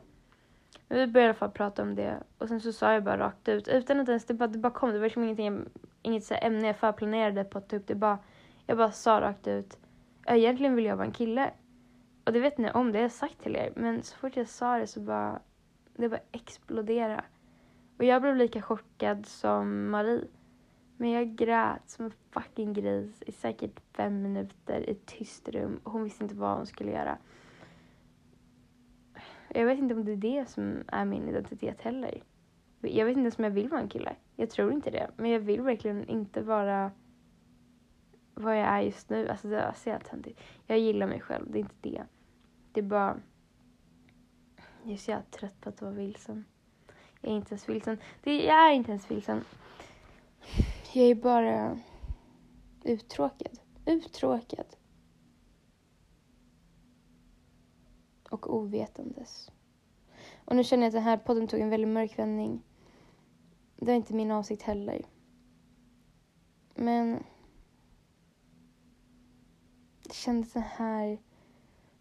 Men 0.87 0.97
vi 0.97 1.07
började 1.07 1.25
i 1.25 1.29
alla 1.29 1.33
fall 1.33 1.51
prata 1.51 1.81
om 1.81 1.95
det 1.95 2.23
och 2.37 2.47
sen 2.47 2.61
så 2.61 2.73
sa 2.73 2.93
jag 2.93 3.03
bara 3.03 3.17
rakt 3.17 3.49
ut, 3.49 3.67
utan 3.67 3.99
att 3.99 4.09
ens, 4.09 4.25
det 4.25 4.33
bara, 4.33 4.47
det 4.47 4.57
bara 4.57 4.73
kom, 4.73 4.91
det 4.91 4.97
var 4.97 5.05
liksom 5.05 5.23
ingenting, 5.23 5.65
inget 6.01 6.23
så 6.23 6.33
ämne 6.33 6.67
jag 6.67 6.77
förplanerade 6.77 7.43
på 7.43 7.57
att 7.57 7.69
ta 7.69 7.75
upp, 7.75 7.87
det 7.87 7.95
bara, 7.95 8.19
jag 8.65 8.77
bara 8.77 8.91
sa 8.91 9.21
rakt 9.21 9.47
ut, 9.47 9.77
egentligen 10.27 10.75
vill 10.75 10.85
jag 10.85 10.95
vara 10.95 11.05
en 11.05 11.13
kille. 11.13 11.51
Och 12.25 12.33
det 12.33 12.39
vet 12.39 12.57
ni 12.57 12.71
om, 12.71 12.91
det 12.91 12.97
har 12.97 13.03
jag 13.03 13.11
sagt 13.11 13.43
till 13.43 13.55
er, 13.55 13.73
men 13.75 14.03
så 14.03 14.17
fort 14.17 14.37
jag 14.37 14.47
sa 14.47 14.77
det 14.77 14.87
så 14.87 14.99
bara, 14.99 15.39
det 15.95 16.09
bara 16.09 16.21
explodera. 16.31 17.23
Och 17.97 18.03
jag 18.05 18.21
blev 18.21 18.35
lika 18.35 18.61
chockad 18.61 19.25
som 19.25 19.89
Marie. 19.89 20.27
Men 21.01 21.09
jag 21.09 21.35
grät 21.35 21.89
som 21.89 22.05
en 22.05 22.11
fucking 22.31 22.73
gris 22.73 23.23
i 23.27 23.31
säkert 23.31 23.79
fem 23.93 24.21
minuter 24.21 24.89
i 24.89 24.91
ett 24.91 25.05
tyst 25.05 25.49
rum 25.49 25.79
hon 25.83 26.03
visste 26.03 26.23
inte 26.23 26.35
vad 26.35 26.57
hon 26.57 26.65
skulle 26.65 26.91
göra. 26.91 27.17
Jag 29.49 29.65
vet 29.65 29.79
inte 29.79 29.95
om 29.95 30.05
det 30.05 30.11
är 30.11 30.15
det 30.15 30.49
som 30.49 30.83
är 30.87 31.05
min 31.05 31.29
identitet 31.29 31.81
heller. 31.81 32.23
Jag 32.81 33.05
vet 33.05 33.11
inte 33.11 33.21
ens 33.21 33.37
om 33.37 33.43
jag 33.43 33.51
vill 33.51 33.69
vara 33.69 33.81
en 33.81 33.89
kille. 33.89 34.15
Jag 34.35 34.49
tror 34.49 34.73
inte 34.73 34.89
det. 34.89 35.11
Men 35.17 35.31
jag 35.31 35.39
vill 35.39 35.61
verkligen 35.61 36.09
inte 36.09 36.41
vara 36.41 36.91
vad 38.33 38.57
jag 38.57 38.67
är 38.67 38.81
just 38.81 39.09
nu. 39.09 39.27
Alltså 39.27 39.47
det 39.47 39.59
är 39.59 39.73
så 39.73 39.89
jävla 39.89 40.07
töntigt. 40.07 40.41
Jag 40.67 40.79
gillar 40.79 41.07
mig 41.07 41.21
själv, 41.21 41.51
det 41.51 41.57
är 41.57 41.61
inte 41.61 41.75
det. 41.81 42.03
Det 42.71 42.79
är 42.79 42.85
bara... 42.85 43.19
Jag 44.83 44.93
är 44.93 44.97
så 44.97 45.11
jävla 45.11 45.25
trött 45.25 45.61
på 45.61 45.69
att 45.69 45.81
vara 45.81 45.91
vilsen. 45.91 46.45
Jag 47.21 47.31
är 47.31 47.35
inte 47.35 47.51
ens 47.51 47.69
vilsen. 47.69 47.97
Det, 48.23 48.43
jag 48.43 48.69
är 48.69 48.71
inte 48.71 48.91
ens 48.91 49.11
vilsen. 49.11 49.43
Jag 50.93 51.05
är 51.05 51.15
bara 51.15 51.79
uttråkad. 52.83 53.59
Uttråkad. 53.85 54.75
Och 58.29 58.55
ovetandes. 58.55 59.51
Och 60.45 60.55
nu 60.55 60.63
känner 60.63 60.83
jag 60.83 60.87
att 60.87 60.93
den 60.93 61.03
här 61.03 61.17
podden 61.17 61.47
tog 61.47 61.59
en 61.59 61.69
väldigt 61.69 61.89
mörk 61.89 62.19
vändning. 62.19 62.63
Det 63.75 63.85
var 63.85 63.93
inte 63.93 64.13
min 64.13 64.31
avsikt 64.31 64.61
heller. 64.61 65.05
Men 66.75 67.23
Jag 70.09 70.15
kände 70.15 70.47
att 70.47 70.53
den 70.53 70.63
här, 70.63 71.17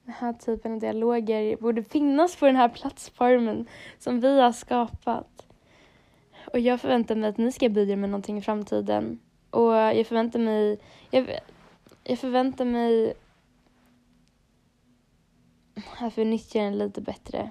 den 0.04 0.14
här 0.14 0.32
typen 0.32 0.72
av 0.72 0.78
dialoger 0.78 1.56
borde 1.56 1.82
finnas 1.82 2.36
på 2.36 2.46
den 2.46 2.56
här 2.56 2.68
plattformen 2.68 3.68
som 3.98 4.20
vi 4.20 4.40
har 4.40 4.52
skapat. 4.52 5.47
Och 6.52 6.58
jag 6.58 6.80
förväntar 6.80 7.16
mig 7.16 7.30
att 7.30 7.38
ni 7.38 7.52
ska 7.52 7.68
bidra 7.68 7.96
med 7.96 8.10
någonting 8.10 8.38
i 8.38 8.42
framtiden. 8.42 9.20
Och 9.50 9.72
jag 9.72 10.06
förväntar 10.06 10.38
mig, 10.38 10.78
jag, 11.10 11.38
jag 12.04 12.18
förväntar 12.18 12.64
mig 12.64 13.14
att 16.00 16.18
vi 16.18 16.24
nyttjar 16.24 16.62
den 16.62 16.78
lite 16.78 17.00
bättre. 17.00 17.50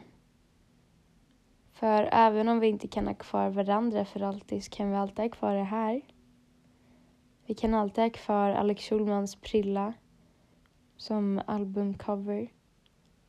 För 1.74 2.10
även 2.12 2.48
om 2.48 2.60
vi 2.60 2.68
inte 2.68 2.88
kan 2.88 3.08
ha 3.08 3.14
kvar 3.14 3.50
varandra 3.50 4.06
för 4.06 4.22
alltid 4.22 4.64
så 4.64 4.72
kan 4.72 4.90
vi 4.90 4.96
alltid 4.96 5.20
ha 5.20 5.30
kvar 5.30 5.54
det 5.54 5.64
här. 5.64 6.02
Vi 7.46 7.54
kan 7.54 7.74
alltid 7.74 8.04
ha 8.04 8.10
kvar 8.10 8.50
Alex 8.50 8.84
Schulmans 8.84 9.36
Prilla 9.36 9.94
som 10.98 11.42
albumcover. 11.48 12.52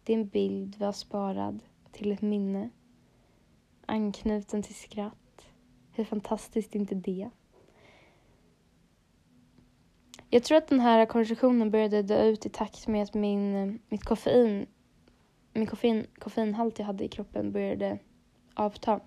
Det 0.05 0.13
är 0.13 0.19
en 0.19 0.29
bild 0.29 0.77
vi 0.79 0.85
har 0.85 0.93
sparad 0.93 1.63
till 1.93 2.13
ett 2.13 2.23
minne. 2.23 2.71
Anknuten 3.87 4.63
till 4.63 4.75
skratt. 4.75 5.28
Hur 5.99 6.05
fantastiskt 6.05 6.75
är 6.75 6.79
inte 6.79 6.95
det? 6.95 7.31
Jag 10.31 10.45
tror 10.45 10.59
att 10.59 10.69
den 10.69 10.81
här 10.81 11.07
konversationen 11.07 11.71
började 11.71 12.03
dö 12.03 12.25
ut 12.25 12.47
i 12.47 12.49
takt 12.49 12.87
med 12.87 13.03
att 13.03 13.15
min, 13.15 13.79
mitt 13.89 14.05
koffein, 14.05 14.67
min 15.53 15.67
koffein, 15.67 16.07
koffeinhalt 16.19 16.79
jag 16.79 16.87
hade 16.87 17.05
i 17.05 17.09
kroppen 17.09 17.53
började 17.53 17.99
avta. 18.55 19.01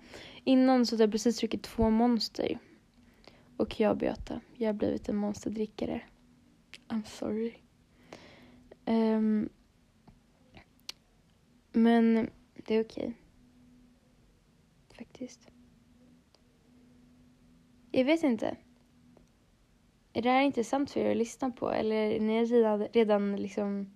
Innan 0.44 0.86
så 0.86 0.94
hade 0.94 1.02
jag 1.02 1.10
precis 1.10 1.38
druckit 1.38 1.62
två 1.62 1.90
monster. 1.90 2.58
Och 3.56 3.80
jag 3.80 3.98
Beata, 3.98 4.40
jag 4.56 4.68
har 4.68 4.74
blivit 4.74 5.08
en 5.08 5.16
monsterdrickare. 5.16 6.02
I'm 6.88 7.04
sorry. 7.04 7.54
Um, 8.86 9.48
men 11.72 12.30
det 12.54 12.74
är 12.74 12.84
okej. 12.84 13.04
Okay. 13.04 13.12
Faktiskt. 14.98 15.51
Jag 17.94 18.04
vet 18.04 18.22
inte. 18.22 18.56
Är 20.12 20.22
det 20.22 20.30
här 20.30 20.42
intressant 20.42 20.90
för 20.90 21.00
er 21.00 21.10
att 21.10 21.16
lyssna 21.16 21.50
på 21.50 21.70
eller 21.70 21.96
är 21.96 22.20
ni 22.20 22.44
redan, 22.44 22.86
redan 22.92 23.36
liksom 23.36 23.90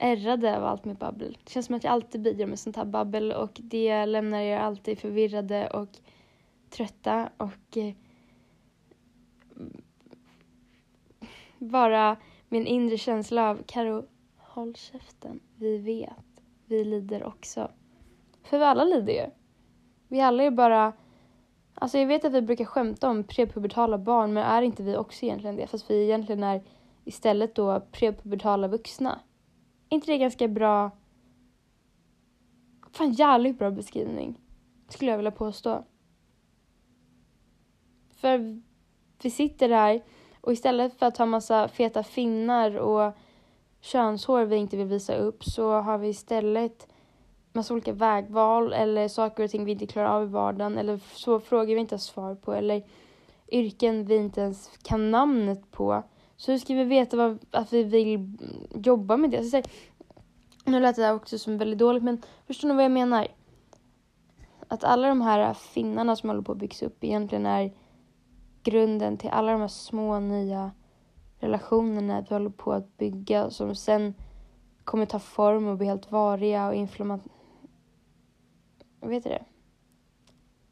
ärrade 0.00 0.56
av 0.56 0.64
allt 0.64 0.84
med 0.84 0.96
babbel. 0.96 1.38
Det 1.44 1.50
känns 1.50 1.66
som 1.66 1.74
att 1.74 1.84
jag 1.84 1.92
alltid 1.92 2.20
bidrar 2.20 2.46
med 2.46 2.58
sånt 2.58 2.76
här 2.76 2.84
babbel 2.84 3.32
och 3.32 3.60
det 3.62 4.06
lämnar 4.06 4.40
er 4.40 4.56
alltid 4.58 4.98
förvirrade 4.98 5.70
och 5.70 5.88
trötta 6.70 7.30
och 7.36 7.76
eh, 7.76 7.94
bara 11.58 12.16
min 12.48 12.66
inre 12.66 12.98
känsla 12.98 13.50
av 13.50 13.62
Karo, 13.66 14.06
håll 14.36 14.74
käften. 14.74 15.40
Vi 15.56 15.78
vet. 15.78 16.42
Vi 16.66 16.84
lider 16.84 17.24
också. 17.24 17.70
För 18.42 18.58
vi 18.58 18.64
alla 18.64 18.84
lider 18.84 19.12
ju. 19.12 19.30
Vi 20.08 20.20
alla 20.20 20.42
är 20.42 20.50
bara... 20.50 20.92
Alltså 21.82 21.98
jag 21.98 22.06
vet 22.06 22.24
att 22.24 22.32
vi 22.32 22.42
brukar 22.42 22.64
skämta 22.64 23.08
om 23.08 23.24
prepubertala 23.24 23.98
barn 23.98 24.32
men 24.32 24.44
är 24.44 24.62
inte 24.62 24.82
vi 24.82 24.96
också 24.96 25.24
egentligen 25.24 25.56
det? 25.56 25.66
Fast 25.66 25.90
vi 25.90 26.04
egentligen 26.04 26.44
är 26.44 26.62
istället 27.04 27.54
då 27.54 27.80
prepubertala 27.92 28.68
vuxna. 28.68 29.20
Är 29.88 29.94
inte 29.94 30.12
det 30.12 30.18
ganska 30.18 30.48
bra? 30.48 30.90
Fan 32.92 33.12
jävligt 33.12 33.58
bra 33.58 33.70
beskrivning. 33.70 34.38
Skulle 34.88 35.10
jag 35.10 35.18
vilja 35.18 35.30
påstå. 35.30 35.84
För 38.10 38.62
vi 39.22 39.30
sitter 39.30 39.68
här 39.68 40.02
och 40.40 40.52
istället 40.52 40.98
för 40.98 41.06
att 41.06 41.18
ha 41.18 41.26
massa 41.26 41.68
feta 41.68 42.02
finnar 42.02 42.76
och 42.76 43.12
könshår 43.80 44.44
vi 44.44 44.56
inte 44.56 44.76
vill 44.76 44.86
visa 44.86 45.14
upp 45.14 45.44
så 45.44 45.72
har 45.72 45.98
vi 45.98 46.08
istället 46.08 46.88
massa 47.52 47.74
olika 47.74 47.92
vägval 47.92 48.72
eller 48.72 49.08
saker 49.08 49.44
och 49.44 49.50
ting 49.50 49.64
vi 49.64 49.72
inte 49.72 49.86
klarar 49.86 50.08
av 50.08 50.22
i 50.22 50.26
vardagen 50.26 50.78
eller 50.78 51.00
så 51.14 51.40
frågor 51.40 51.74
vi 51.74 51.80
inte 51.80 51.94
har 51.94 51.98
svar 52.00 52.34
på 52.34 52.52
eller 52.52 52.82
yrken 53.48 54.04
vi 54.04 54.16
inte 54.16 54.40
ens 54.40 54.70
kan 54.82 55.10
namnet 55.10 55.70
på. 55.70 56.02
Så 56.36 56.52
hur 56.52 56.58
ska 56.58 56.74
vi 56.74 56.84
veta 56.84 57.16
vad, 57.16 57.38
att 57.50 57.72
vi 57.72 57.82
vill 57.82 58.38
jobba 58.74 59.16
med 59.16 59.30
det? 59.30 59.36
Alltså, 59.36 59.50
så 59.50 59.56
här, 59.56 59.66
nu 60.64 60.80
lät 60.80 60.96
det 60.96 61.02
där 61.02 61.14
också 61.14 61.38
som 61.38 61.58
väldigt 61.58 61.78
dåligt 61.78 62.02
men 62.02 62.22
förstår 62.46 62.68
ni 62.68 62.74
vad 62.74 62.84
jag 62.84 62.92
menar? 62.92 63.28
Att 64.68 64.84
alla 64.84 65.08
de 65.08 65.20
här 65.20 65.54
finnarna 65.54 66.16
som 66.16 66.28
håller 66.28 66.42
på 66.42 66.52
att 66.52 66.58
byggas 66.58 66.82
upp 66.82 67.04
egentligen 67.04 67.46
är 67.46 67.72
grunden 68.62 69.16
till 69.16 69.30
alla 69.30 69.52
de 69.52 69.60
här 69.60 69.68
små 69.68 70.20
nya 70.20 70.70
relationerna 71.38 72.20
vi 72.28 72.34
håller 72.34 72.50
på 72.50 72.72
att 72.72 72.96
bygga 72.96 73.50
som 73.50 73.74
sen 73.74 74.14
kommer 74.84 75.06
ta 75.06 75.18
form 75.18 75.68
och 75.68 75.76
bli 75.76 75.86
helt 75.86 76.12
variga 76.12 76.68
och 76.68 76.74
inflamma... 76.74 77.18
Vad 79.00 79.12
heter 79.12 79.30
det? 79.30 79.44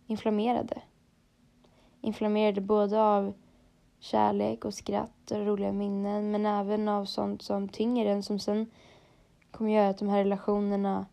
Inflammerade. 0.07 0.83
Inflammerade 2.01 2.61
både 2.61 3.03
av 3.03 3.33
kärlek 3.99 4.65
och 4.65 4.75
skratt 4.75 5.31
och 5.31 5.47
roliga 5.47 5.73
minnen 5.73 6.31
men 6.31 6.47
även 6.47 6.89
av 6.89 7.05
sånt 7.05 7.43
som 7.43 7.69
tynger 7.69 8.07
en 8.07 8.23
som 8.23 8.39
sen 8.39 8.71
kommer 9.51 9.71
göra 9.71 9.89
att 9.89 9.99
de 9.99 10.09
här 10.09 10.19
relationerna 10.19 11.07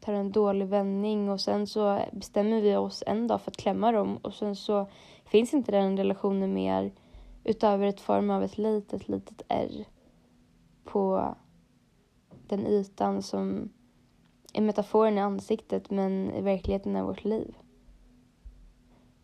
tar 0.00 0.12
en 0.12 0.32
dålig 0.32 0.66
vändning 0.66 1.30
och 1.30 1.40
sen 1.40 1.66
så 1.66 2.00
bestämmer 2.12 2.60
vi 2.60 2.76
oss 2.76 3.02
en 3.06 3.26
dag 3.26 3.40
för 3.40 3.50
att 3.50 3.56
klämma 3.56 3.92
dem 3.92 4.16
och 4.16 4.34
sen 4.34 4.56
så 4.56 4.86
finns 5.24 5.54
inte 5.54 5.72
den 5.72 5.96
relationen 5.96 6.54
mer 6.54 6.92
utöver 7.44 7.86
ett 7.86 8.00
form 8.00 8.30
av 8.30 8.42
ett 8.42 8.58
litet, 8.58 9.08
litet 9.08 9.42
R 9.48 9.84
på 10.84 11.34
den 12.48 12.66
ytan 12.66 13.22
som 13.22 13.72
är 14.52 14.60
metaforen 14.60 15.18
i 15.18 15.20
ansiktet 15.20 15.90
men 15.90 16.34
i 16.34 16.40
verkligheten 16.40 16.96
är 16.96 17.02
vårt 17.02 17.24
liv. 17.24 17.54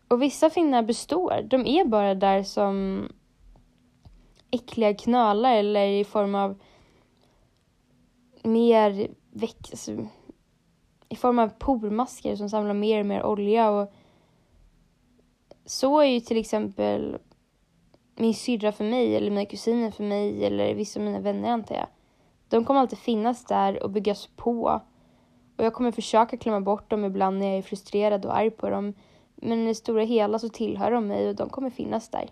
Och 0.07 0.21
vissa 0.21 0.49
finnar 0.49 0.83
består. 0.83 1.47
De 1.49 1.65
är 1.65 1.85
bara 1.85 2.15
där 2.15 2.43
som 2.43 3.03
äckliga 4.51 4.93
knölar 4.93 5.55
eller 5.55 5.87
i 5.87 6.03
form 6.03 6.35
av 6.35 6.61
mer 8.43 9.07
väx... 9.31 9.71
Alltså, 9.71 10.07
i 11.09 11.15
form 11.15 11.39
av 11.39 11.49
pormasker 11.49 12.35
som 12.35 12.49
samlar 12.49 12.73
mer 12.73 12.99
och 12.99 13.05
mer 13.05 13.23
olja 13.23 13.69
och 13.69 13.93
så 15.65 15.99
är 15.99 16.05
ju 16.05 16.19
till 16.19 16.37
exempel 16.37 17.17
min 18.15 18.33
syrra 18.33 18.71
för 18.71 18.83
mig 18.83 19.15
eller 19.15 19.31
mina 19.31 19.45
kusiner 19.45 19.91
för 19.91 20.03
mig 20.03 20.45
eller 20.45 20.73
vissa 20.75 20.99
av 20.99 21.05
mina 21.05 21.19
vänner 21.19 21.49
antar 21.49 21.75
jag. 21.75 21.87
De 22.49 22.65
kommer 22.65 22.79
alltid 22.79 22.99
finnas 22.99 23.45
där 23.45 23.83
och 23.83 23.91
byggas 23.91 24.27
på. 24.35 24.81
Och 25.57 25.65
jag 25.65 25.73
kommer 25.73 25.91
försöka 25.91 26.37
klämma 26.37 26.61
bort 26.61 26.89
dem 26.89 27.05
ibland 27.05 27.39
när 27.39 27.47
jag 27.47 27.57
är 27.57 27.61
frustrerad 27.61 28.25
och 28.25 28.37
arg 28.37 28.49
på 28.51 28.69
dem. 28.69 28.93
Men 29.35 29.63
i 29.63 29.67
det 29.67 29.75
stora 29.75 30.03
hela 30.03 30.39
så 30.39 30.49
tillhör 30.49 30.91
de 30.91 31.07
mig 31.07 31.29
och 31.29 31.35
de 31.35 31.49
kommer 31.49 31.69
finnas 31.69 32.09
där. 32.09 32.29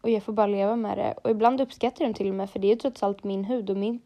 Och 0.00 0.10
jag 0.10 0.22
får 0.22 0.32
bara 0.32 0.46
leva 0.46 0.76
med 0.76 0.98
det. 0.98 1.14
Och 1.24 1.30
ibland 1.30 1.60
uppskattar 1.60 2.04
jag 2.04 2.08
dem 2.08 2.14
till 2.14 2.28
och 2.28 2.34
med 2.34 2.50
för 2.50 2.58
det 2.58 2.66
är 2.66 2.70
ju 2.70 2.76
trots 2.76 3.02
allt 3.02 3.24
min 3.24 3.44
hud 3.44 3.70
och 3.70 3.76
min, 3.76 4.00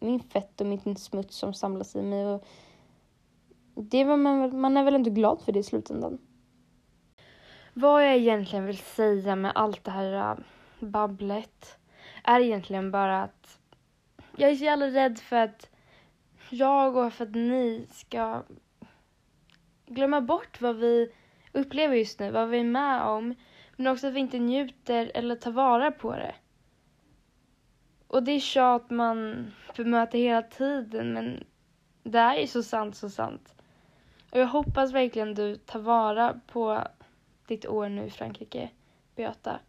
min 0.00 0.20
fett 0.20 0.60
och 0.60 0.66
min 0.66 0.96
smuts 0.96 1.36
som 1.36 1.54
samlas 1.54 1.96
i 1.96 2.02
mig. 2.02 2.26
Och 2.26 2.44
det 3.74 3.98
är 3.98 4.16
man, 4.16 4.60
man 4.60 4.76
är 4.76 4.84
väl 4.84 4.94
ändå 4.94 5.10
glad 5.10 5.40
för 5.40 5.52
det 5.52 5.58
i 5.58 5.62
slutändan. 5.62 6.18
Vad 7.74 8.06
jag 8.06 8.16
egentligen 8.16 8.66
vill 8.66 8.78
säga 8.78 9.36
med 9.36 9.52
allt 9.54 9.84
det 9.84 9.90
här 9.90 10.30
äh, 10.30 10.38
babblet 10.80 11.78
är 12.24 12.40
egentligen 12.40 12.90
bara 12.90 13.22
att 13.22 13.58
jag 14.36 14.50
är 14.50 14.54
så 14.54 14.64
jävla 14.64 14.86
rädd 14.86 15.18
för 15.18 15.36
att 15.36 15.70
jag 16.52 16.96
och 16.96 17.12
för 17.12 17.24
att 17.24 17.34
ni 17.34 17.86
ska 17.90 18.42
glömma 19.86 20.20
bort 20.20 20.60
vad 20.60 20.76
vi 20.76 21.12
upplever 21.52 21.96
just 21.96 22.20
nu, 22.20 22.30
vad 22.30 22.48
vi 22.48 22.58
är 22.58 22.64
med 22.64 23.02
om. 23.02 23.34
Men 23.76 23.86
också 23.86 24.06
att 24.06 24.14
vi 24.14 24.20
inte 24.20 24.38
njuter 24.38 25.10
eller 25.14 25.34
tar 25.34 25.50
vara 25.50 25.90
på 25.90 26.12
det. 26.12 26.34
Och 28.06 28.22
det 28.22 28.32
är 28.32 28.40
tjat 28.40 28.90
man 28.90 29.50
bemöter 29.76 30.18
hela 30.18 30.42
tiden 30.42 31.12
men 31.12 31.44
det 32.02 32.18
är 32.18 32.40
ju 32.40 32.46
så 32.46 32.62
sant, 32.62 32.96
så 32.96 33.10
sant. 33.10 33.54
Och 34.30 34.38
jag 34.38 34.46
hoppas 34.46 34.92
verkligen 34.92 35.34
du 35.34 35.56
tar 35.56 35.80
vara 35.80 36.40
på 36.46 36.82
ditt 37.46 37.66
år 37.66 37.88
nu 37.88 38.06
i 38.06 38.10
Frankrike, 38.10 38.70
Beata. 39.16 39.60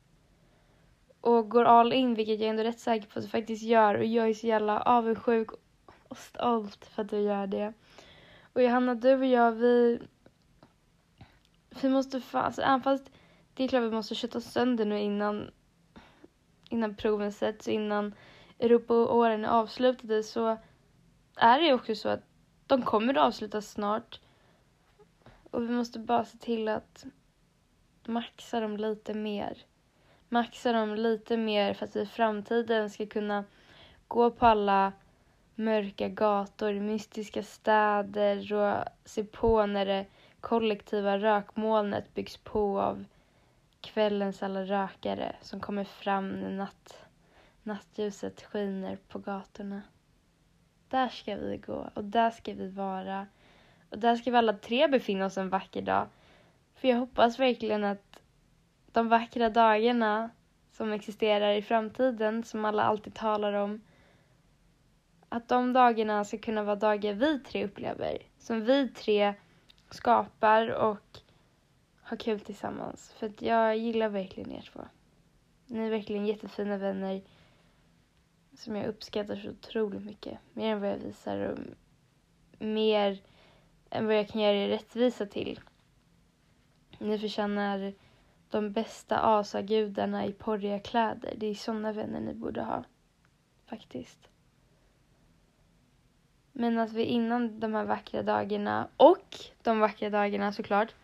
Och 1.22 1.50
går 1.50 1.66
all 1.66 1.94
in, 1.94 2.14
vilket 2.14 2.40
jag 2.40 2.46
är 2.46 2.50
ändå 2.50 2.64
rätt 2.64 2.80
säker 2.80 3.08
på 3.08 3.20
att 3.20 3.26
du 3.26 3.30
faktiskt 3.30 3.64
gör. 3.64 3.96
Och 3.96 4.06
jag 4.06 4.30
är 4.30 4.34
så 4.34 4.48
jävla 4.48 4.82
avundsjuk 4.82 5.50
och 6.10 6.18
stolt 6.18 6.86
för 6.86 7.02
att 7.02 7.10
du 7.10 7.20
gör 7.20 7.48
det. 7.48 7.74
Och 8.54 8.64
Johanna, 8.64 8.96
du 8.96 9.14
och 9.14 9.26
jag, 9.26 9.52
vi... 9.52 10.00
Vi 11.82 11.90
måste 11.90 12.22
fan, 12.22 12.46
alltså, 12.46 12.62
även 12.62 12.82
fast 12.82 13.12
det 13.54 13.64
är 13.64 13.68
klart 13.68 13.84
vi 13.84 13.92
måste 13.92 14.16
kötta 14.16 14.42
sönder 14.42 14.86
nu 14.86 15.00
innan, 15.00 15.52
innan 16.70 16.96
proven 16.96 17.32
sätts, 17.32 17.68
innan 17.68 18.16
Europaåren 18.60 19.46
är 19.46 19.50
avslutade 19.50 20.24
så 20.24 20.58
är 21.36 21.60
det 21.60 21.66
ju 21.66 21.74
också 21.74 21.96
så 21.96 22.10
att 22.10 22.24
de 22.68 22.82
kommer 22.82 23.14
att 23.14 23.28
avslutas 23.28 23.72
snart. 23.72 24.20
Och 25.52 25.64
vi 25.64 25.70
måste 25.70 26.00
bara 26.00 26.26
se 26.26 26.38
till 26.38 26.68
att 26.68 27.06
maxa 28.06 28.60
dem 28.60 28.78
lite 28.78 29.14
mer. 29.14 29.58
Maxa 30.30 30.72
dem 30.72 30.96
lite 30.96 31.38
mer 31.38 31.74
för 31.74 31.86
att 31.86 31.96
vi 31.96 32.02
i 32.02 32.06
framtiden 32.06 32.90
ska 32.90 33.06
kunna 33.06 33.44
gå 34.08 34.32
på 34.32 34.46
alla 34.46 34.94
mörka 35.60 36.10
gator, 36.10 36.74
mystiska 36.74 37.44
städer 37.44 38.54
och 38.54 38.84
se 39.06 39.24
på 39.24 39.66
när 39.66 39.86
det 39.86 40.06
kollektiva 40.40 41.18
rökmolnet 41.18 42.14
byggs 42.14 42.38
på 42.38 42.82
av 42.82 43.06
kvällens 43.82 44.44
alla 44.44 44.64
rökare 44.64 45.36
som 45.42 45.60
kommer 45.60 45.84
fram 45.84 46.30
när 46.30 46.50
natt, 46.50 47.06
nattljuset 47.64 48.42
skiner 48.42 48.98
på 49.08 49.20
gatorna. 49.20 49.82
Där 50.90 51.10
ska 51.10 51.36
vi 51.36 51.58
gå 51.58 51.90
och 51.94 52.04
där 52.04 52.32
ska 52.32 52.54
vi 52.54 52.68
vara. 52.68 53.28
Och 53.90 54.00
där 54.00 54.16
ska 54.16 54.32
vi 54.32 54.38
alla 54.38 54.54
tre 54.54 54.88
befinna 54.88 55.26
oss 55.26 55.38
en 55.38 55.50
vacker 55.50 55.82
dag. 55.82 56.08
För 56.76 56.88
jag 56.88 56.98
hoppas 56.98 57.40
verkligen 57.40 57.84
att 57.84 58.22
de 58.92 59.10
vackra 59.10 59.50
dagarna 59.50 60.30
som 60.72 60.92
existerar 60.92 61.54
i 61.54 61.62
framtiden, 61.62 62.44
som 62.44 62.66
alla 62.66 62.84
alltid 62.84 63.14
talar 63.14 63.54
om, 63.54 63.82
att 65.30 65.48
de 65.48 65.74
dagarna 65.74 66.26
ska 66.26 66.38
kunna 66.38 66.64
vara 66.64 66.76
dagar 66.76 67.14
vi 67.14 67.40
tre 67.40 67.66
upplever. 67.66 68.18
Som 68.38 68.66
vi 68.66 68.90
tre 68.90 69.34
skapar 69.90 70.70
och 70.70 71.20
har 72.02 72.18
kul 72.18 72.40
tillsammans. 72.40 73.14
För 73.14 73.28
att 73.28 73.42
jag 73.42 73.78
gillar 73.78 74.10
verkligen 74.10 74.52
er 74.52 74.70
två. 74.74 74.80
Ni 75.66 75.86
är 75.86 75.90
verkligen 75.90 76.26
jättefina 76.26 76.78
vänner 76.78 77.22
som 78.54 78.76
jag 78.76 78.86
uppskattar 78.88 79.36
så 79.36 79.50
otroligt 79.50 80.06
mycket. 80.06 80.40
Mer 80.54 80.74
än 80.74 80.82
vad 80.82 80.90
jag 80.90 80.98
visar 80.98 81.40
och 81.40 81.60
mer 82.60 83.22
än 83.90 84.06
vad 84.06 84.16
jag 84.16 84.28
kan 84.28 84.42
göra 84.42 84.56
er 84.56 84.68
rättvisa 84.68 85.26
till. 85.26 85.60
Ni 86.98 87.20
förtjänar 87.20 87.94
de 88.50 88.72
bästa 88.72 89.18
asagudarna 89.20 90.26
i 90.26 90.34
porriga 90.34 90.80
kläder. 90.80 91.34
Det 91.38 91.48
är 91.48 91.56
sådana 91.56 91.92
vänner 91.92 92.20
ni 92.20 92.34
borde 92.34 92.62
ha. 92.62 92.84
Faktiskt. 93.66 94.30
Men 96.60 96.78
att 96.78 96.94
vi 96.94 97.04
innan 97.04 97.60
de 97.60 97.74
här 97.74 97.86
vackra 97.86 98.24
dagarna 98.24 98.88
och 98.98 99.36
de 99.64 99.80
vackra 99.80 100.10
dagarna 100.10 100.52
såklart. 100.52 100.96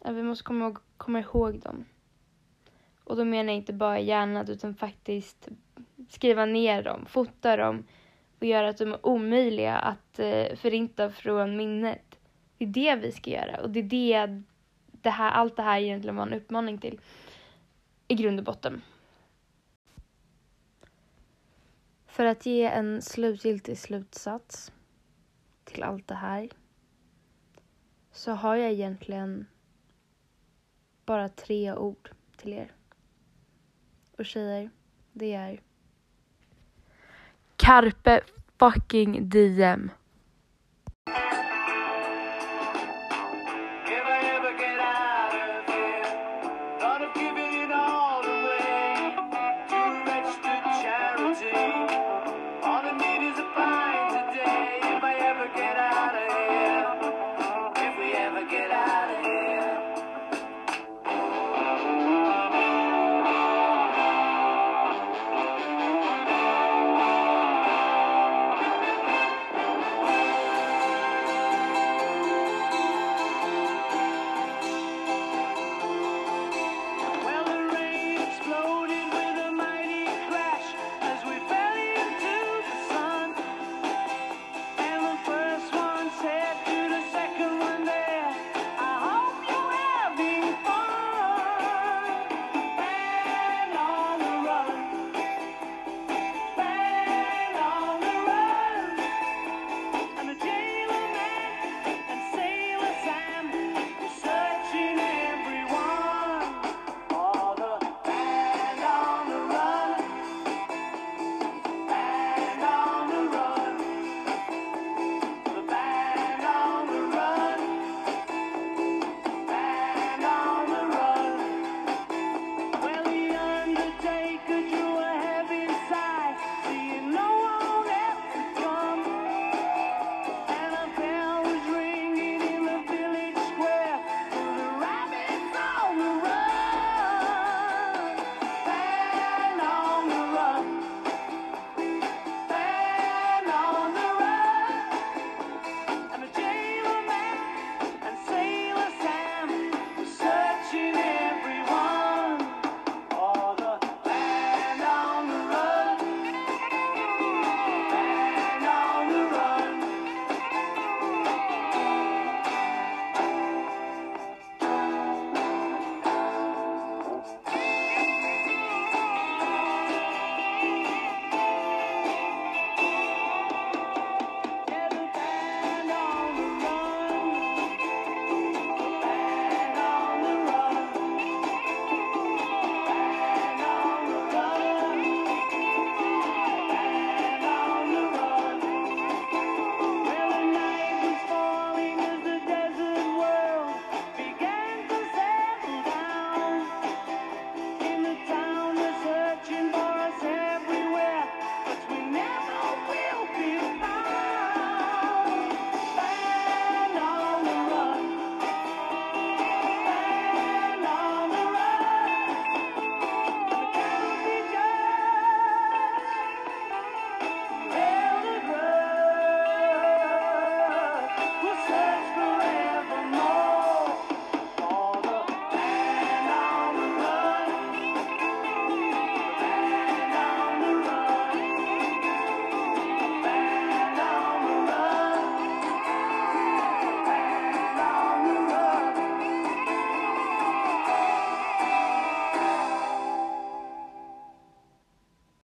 Att 0.00 0.14
vi 0.14 0.22
måste 0.22 0.44
komma, 0.44 0.76
komma 0.96 1.20
ihåg 1.20 1.60
dem. 1.60 1.84
Och 3.04 3.16
då 3.16 3.24
menar 3.24 3.52
jag 3.52 3.56
inte 3.56 3.72
bara 3.72 4.00
hjärnan 4.00 4.50
utan 4.50 4.74
faktiskt 4.74 5.48
skriva 6.08 6.44
ner 6.44 6.82
dem, 6.82 7.06
fota 7.06 7.56
dem 7.56 7.84
och 8.38 8.46
göra 8.46 8.68
att 8.68 8.78
de 8.78 8.92
är 8.92 9.06
omöjliga 9.06 9.76
att 9.76 10.18
eh, 10.18 10.56
förinta 10.56 11.10
från 11.10 11.56
minnet. 11.56 12.18
Det 12.58 12.64
är 12.64 12.68
det 12.68 12.96
vi 12.96 13.12
ska 13.12 13.30
göra 13.30 13.60
och 13.62 13.70
det 13.70 13.80
är 13.80 13.82
det, 14.26 14.42
det 14.90 15.10
här, 15.10 15.30
allt 15.30 15.56
det 15.56 15.62
här 15.62 15.80
egentligen 15.80 16.16
var 16.16 16.26
en 16.26 16.34
uppmaning 16.34 16.78
till 16.78 17.00
i 18.08 18.14
grund 18.14 18.38
och 18.38 18.44
botten. 18.44 18.82
För 22.12 22.24
att 22.24 22.46
ge 22.46 22.64
en 22.64 23.02
slutgiltig 23.02 23.78
slutsats 23.78 24.72
till 25.64 25.82
allt 25.82 26.08
det 26.08 26.14
här 26.14 26.48
så 28.10 28.32
har 28.32 28.56
jag 28.56 28.72
egentligen 28.72 29.46
bara 31.04 31.28
tre 31.28 31.74
ord 31.74 32.10
till 32.36 32.52
er. 32.52 32.72
Och 34.18 34.26
tjejer, 34.26 34.70
det 35.12 35.32
är 35.32 35.60
Carpe 37.56 38.20
fucking 38.58 39.28
diem. 39.28 39.90